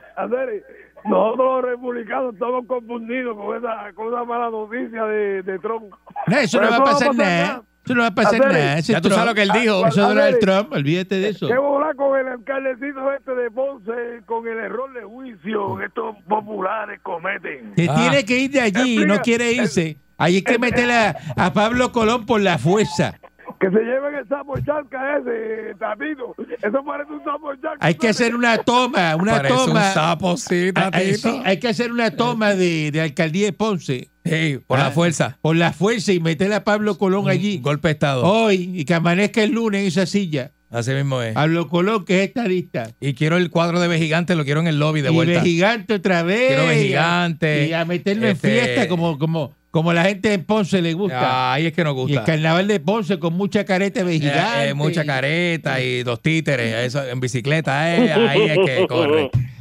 [1.06, 5.94] Nosotros los republicanos estamos confundidos con esa, con esa mala noticia de, de Trump.
[6.28, 7.48] No, eso no Pero va a eso no va a pasar pasar nada.
[7.48, 7.64] nada.
[7.90, 8.78] Eso no va a pasar Hacer- nada.
[8.78, 9.80] Ese Ya tú Trump- sabes lo que él dijo.
[9.88, 11.48] Eso es Donald Trump, olvídate de eso.
[11.48, 13.92] ¿Qué bola con el alcaldecito este de Ponce
[14.28, 17.74] con el error de juicio que estos populares cometen?
[17.76, 17.96] Se Ah.
[17.96, 19.98] tiene que ir de allí y no Explica- quiere irse.
[20.20, 23.19] Ahí hay que meter a, a Pablo Colón por la fuerza.
[23.60, 26.34] Que se lleven el sapo charca ese, Tatito.
[26.62, 27.78] Eso parece un sapo charca.
[27.82, 29.92] Hay que hacer una toma, una Parece un toma.
[29.92, 31.18] sapo, sí, Ah, ah, tatito.
[31.32, 34.92] sí, hay que hacer una toma de, de alcaldía de Ponce Hey, por la Ah,
[34.92, 35.38] fuerza.
[35.42, 38.24] por la fuerza y meter a Pablo Colón Un allí Golpe de Estado.
[38.24, 40.52] hoy y que amanezca el lunes en esa silla.
[40.72, 41.34] Así mismo es.
[41.34, 42.92] Pablo Colón, que es estadista.
[43.02, 45.34] Y quiero el cuadro de B gigante, lo quiero en el lobby de y vuelta.
[45.34, 46.48] de gigante otra vez.
[46.50, 47.68] Quiero de y a- gigante.
[47.68, 51.54] Y a meterlo Este- en fiesta como, como, como la gente en Ponce le gusta.
[51.54, 52.24] Ahí es que nos y el gusta.
[52.24, 57.08] carnaval de Ponce con mucha careta de Eh, eh, mucha careta y dos títeres, eso
[57.08, 59.30] en bicicleta, eh, ahí es que corre.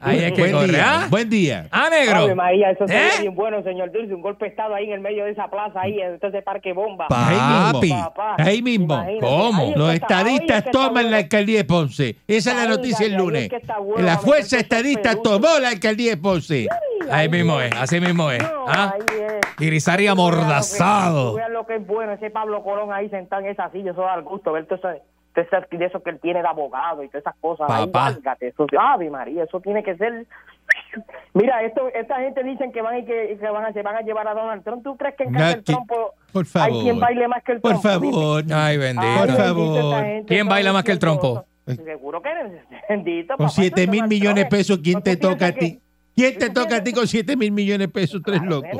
[0.00, 0.66] Ahí es que Buen corre.
[0.68, 0.84] día.
[0.86, 1.06] ¿Ah?
[1.10, 1.68] Buen día.
[1.70, 2.16] Ah, negro.
[2.20, 3.20] Ave María, eso sería ¿Eh?
[3.22, 4.14] bien bueno, señor Dulce.
[4.14, 6.72] Un golpe de estado ahí en el medio de esa plaza, ahí, en ese parque
[6.72, 7.08] bomba.
[7.08, 7.90] Papi.
[7.90, 8.94] Papá, Ahí mismo.
[8.94, 9.62] imagínate, ¿Cómo?
[9.62, 11.10] ahí es Los es estadistas que toman bueno.
[11.10, 12.16] la alcaldía de Ponce.
[12.26, 13.48] Esa es la noticia el es lunes.
[13.48, 16.66] que está bueno La fuerza estadista tomó la alcaldía de Ponce.
[17.10, 18.42] Ahí mismo es, así mismo es.
[18.42, 18.94] No, ¿Ah?
[18.94, 19.66] ahí es.
[19.66, 21.30] Irizarry amordazado.
[21.32, 24.00] tú veas lo que es bueno, ese Pablo Colón ahí sentado en esa silla, eso
[24.02, 24.88] da al gusto, ver todo eso,
[25.34, 27.70] de eso que él tiene de abogado y todas esas cosas.
[27.70, 28.10] Ahí, Papá.
[28.12, 30.26] válgate, eso, Ave María, eso tiene que ser...
[31.34, 34.00] Mira, esto, esta gente dicen que van, y que, que van, a, se van a
[34.02, 34.82] llevar a Donald Trump.
[34.82, 37.00] ¿Tú crees que en casa del trompo Por hay quien favor.
[37.00, 37.88] baile más que el Por trompo?
[38.00, 38.12] Dime.
[38.12, 38.44] favor.
[38.52, 39.18] Ay, Ay, bendito.
[39.18, 40.04] Por bendito, favor.
[40.04, 41.44] gente, ¿Quién baila más que el trompo?
[41.66, 42.28] Seguro que
[42.88, 43.36] bendito.
[43.36, 45.80] Con papá, 7 eso mil millones de pesos, ¿quién ¿No te toca a ti?
[46.16, 48.20] ¿Quién te ¿tú toca a ti con 7 mil millones de pesos?
[48.24, 48.70] Tres locos.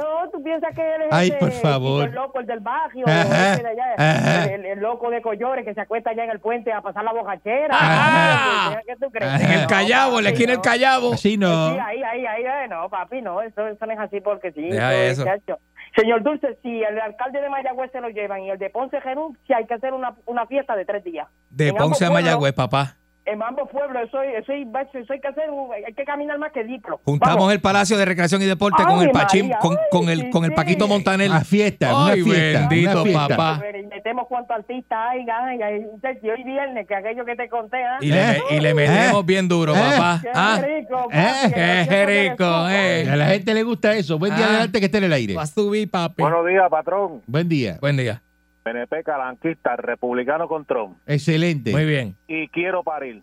[0.50, 2.08] Piensas que él es Ay, ese por favor.
[2.08, 4.44] el loco, el del barrio, Ajá, allá, ajá.
[4.46, 7.12] el, el loco de Collores que se acuesta allá en el puente a pasar la
[7.12, 7.68] bocachera.
[7.70, 8.80] Ajá.
[8.84, 9.40] ¿Qué tú crees?
[9.44, 11.16] En el No, Callao, en la papi, esquina del no.
[11.16, 11.66] Sí, no.
[11.68, 14.62] ahí, ahí, ahí, ahí, no, papi, no, eso, eso no es así porque sí.
[14.70, 15.58] Deja es, eso.
[15.94, 19.36] Señor Dulce, si el alcalde de Mayagüez se lo llevan y el de Ponce Genú,
[19.46, 21.28] sí hay que hacer una, una fiesta de tres días.
[21.48, 22.96] De Ponce a Mayagüez, papá.
[23.32, 25.44] En ambos pueblos, eso, eso, eso, eso hay que hacer,
[25.86, 27.00] hay que caminar más que diplo.
[27.04, 27.52] Juntamos Vamos.
[27.52, 30.30] el Palacio de Recreación y Deporte con el Pachín, María, con, ay, con el, sí,
[30.30, 30.56] con el sí.
[30.56, 31.30] Paquito Montaner.
[31.30, 32.60] Una fiesta, una Ay, fiesta.
[32.68, 33.28] bendito, una fiesta.
[33.36, 33.62] papá.
[33.78, 35.86] Y metemos cuantos artistas hay, ay, ay,
[36.22, 37.98] y hoy viernes, que aquello que te conté, ¿ah?
[38.00, 38.42] Y le, ¿Eh?
[38.50, 39.26] y le metemos ¿Eh?
[39.26, 39.78] bien duro, ¿Eh?
[39.78, 40.18] papá.
[40.22, 41.26] Qué Ah, rico, ¿Eh?
[41.42, 41.54] papi,
[41.88, 43.08] Qué rico, eh.
[43.10, 44.18] A la gente le gusta eso.
[44.18, 44.48] Buen día Ah.
[44.50, 45.34] adelante que esté en el aire.
[45.34, 46.22] va a subir, papi.
[46.22, 47.22] Buenos días, patrón.
[47.26, 47.78] Buen día.
[47.80, 48.22] Buen día.
[48.62, 50.98] PNP calanquista, republicano con Trump.
[51.06, 51.72] Excelente.
[51.72, 52.14] Muy bien.
[52.28, 53.22] Y quiero parir.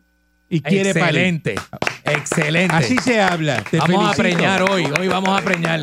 [0.49, 1.05] Y quiere parir.
[1.17, 1.55] Excelente.
[2.05, 2.75] Excelente.
[2.75, 3.63] Así se habla.
[3.69, 4.85] Te vamos a preñar hoy.
[4.99, 5.81] Hoy vamos a preñar.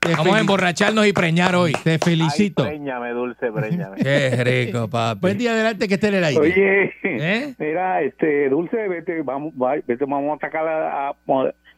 [0.00, 1.72] Te Vamos a emborracharnos y preñar hoy.
[1.84, 2.62] Te felicito.
[2.62, 3.96] Ay, préñame, dulce, préñame.
[4.02, 5.20] Qué rico, papi.
[5.20, 6.40] Buen día adelante que esté en el aire.
[6.40, 7.54] Oye, ¿Eh?
[7.58, 11.16] mira, este Dulce, vete, vamos, va- vete, vamos a sacar a- a-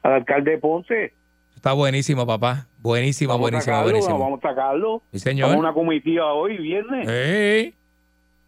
[0.03, 1.13] al alcalde de Ponce.
[1.61, 2.67] Está buenísimo, papá.
[2.79, 4.19] Buenísimo, Vamos buenísimo, sacarlo, buenísimo.
[4.19, 5.03] Vamos a sacarlo.
[5.03, 5.57] Sí, Vamos señor.
[5.59, 7.07] una comitiva hoy, viernes.
[7.07, 7.75] Ey.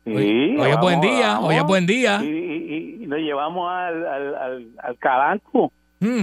[0.07, 1.51] Sí, Hoy, hoy es buen día, vamos.
[1.51, 2.21] hoy es buen día.
[2.25, 5.71] Y, y, y nos llevamos al, al, al, al caranco.
[6.01, 6.23] Mm,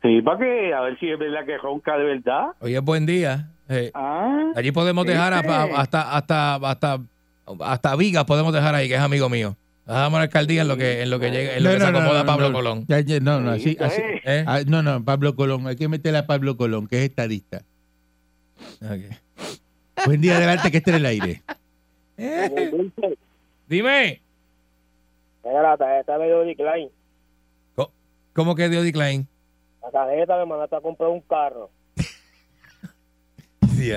[0.00, 2.46] Sí, para que, a ver si es verdad que ronca de verdad.
[2.60, 3.50] hoy es buen día.
[3.68, 5.40] Eh, Ah, allí podemos dejar a-
[5.76, 7.00] hasta, hasta, hasta,
[7.60, 9.54] hasta Vigas podemos dejar ahí, que es amigo mío.
[9.86, 12.24] Dejamos la alcaldía en lo que, en lo que llega, en lo que se acomoda
[12.24, 12.54] Pablo no.
[12.54, 12.84] Colón.
[12.88, 14.20] Ya, ya, no, no, así, Sí, así- eh.
[14.24, 14.44] ¿Eh?
[14.46, 15.66] ah, no, no, Pablo Colón.
[15.66, 17.62] Hay que meterle a Pablo Colón, que es estadista.
[20.06, 21.42] Buen día adelante que esté en el aire.
[22.16, 23.18] Dulce,
[23.68, 24.20] Dime,
[25.44, 26.90] mira la tarjeta me dio decline.
[28.34, 29.26] ¿cómo que dio decline?
[29.82, 31.70] La tarjeta me mandaste a comprar un carro.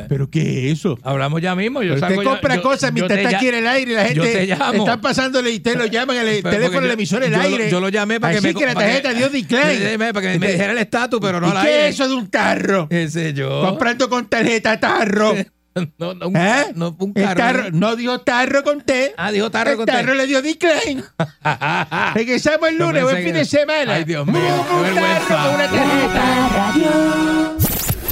[0.09, 0.97] ¿Pero qué es eso?
[1.03, 1.81] Hablamos ya mismo.
[1.81, 3.91] Yo Pero usted salgo ya- compra yo- cosas yo mientras está aquí en el aire
[3.91, 6.89] y la gente está pasándole y usted lo llaman en el Pero teléfono porque del
[6.89, 7.69] yo- emisor en el aire.
[7.71, 9.97] Yo lo llamé para que Así me que la para tarjeta dio decline.
[10.13, 11.87] Para que me dijera el estatus, pero no ¿Y al qué aire.
[11.89, 12.87] es eso de un tarro?
[12.89, 13.61] ¿Qué sé yo?
[13.61, 15.35] Comprando con tarjeta tarro.
[15.97, 16.67] No, no, un, ¿Eh?
[16.75, 17.35] no, un carro.
[17.37, 19.13] tarro- no dijo tarro con T.
[19.17, 21.03] Ah, dijo tarro el con tarro le dio decline.
[22.15, 23.95] Regresamos el lunes, buen fin que- de semana.
[23.95, 27.54] Ay, Dios mío, Un tarro con una tarjeta.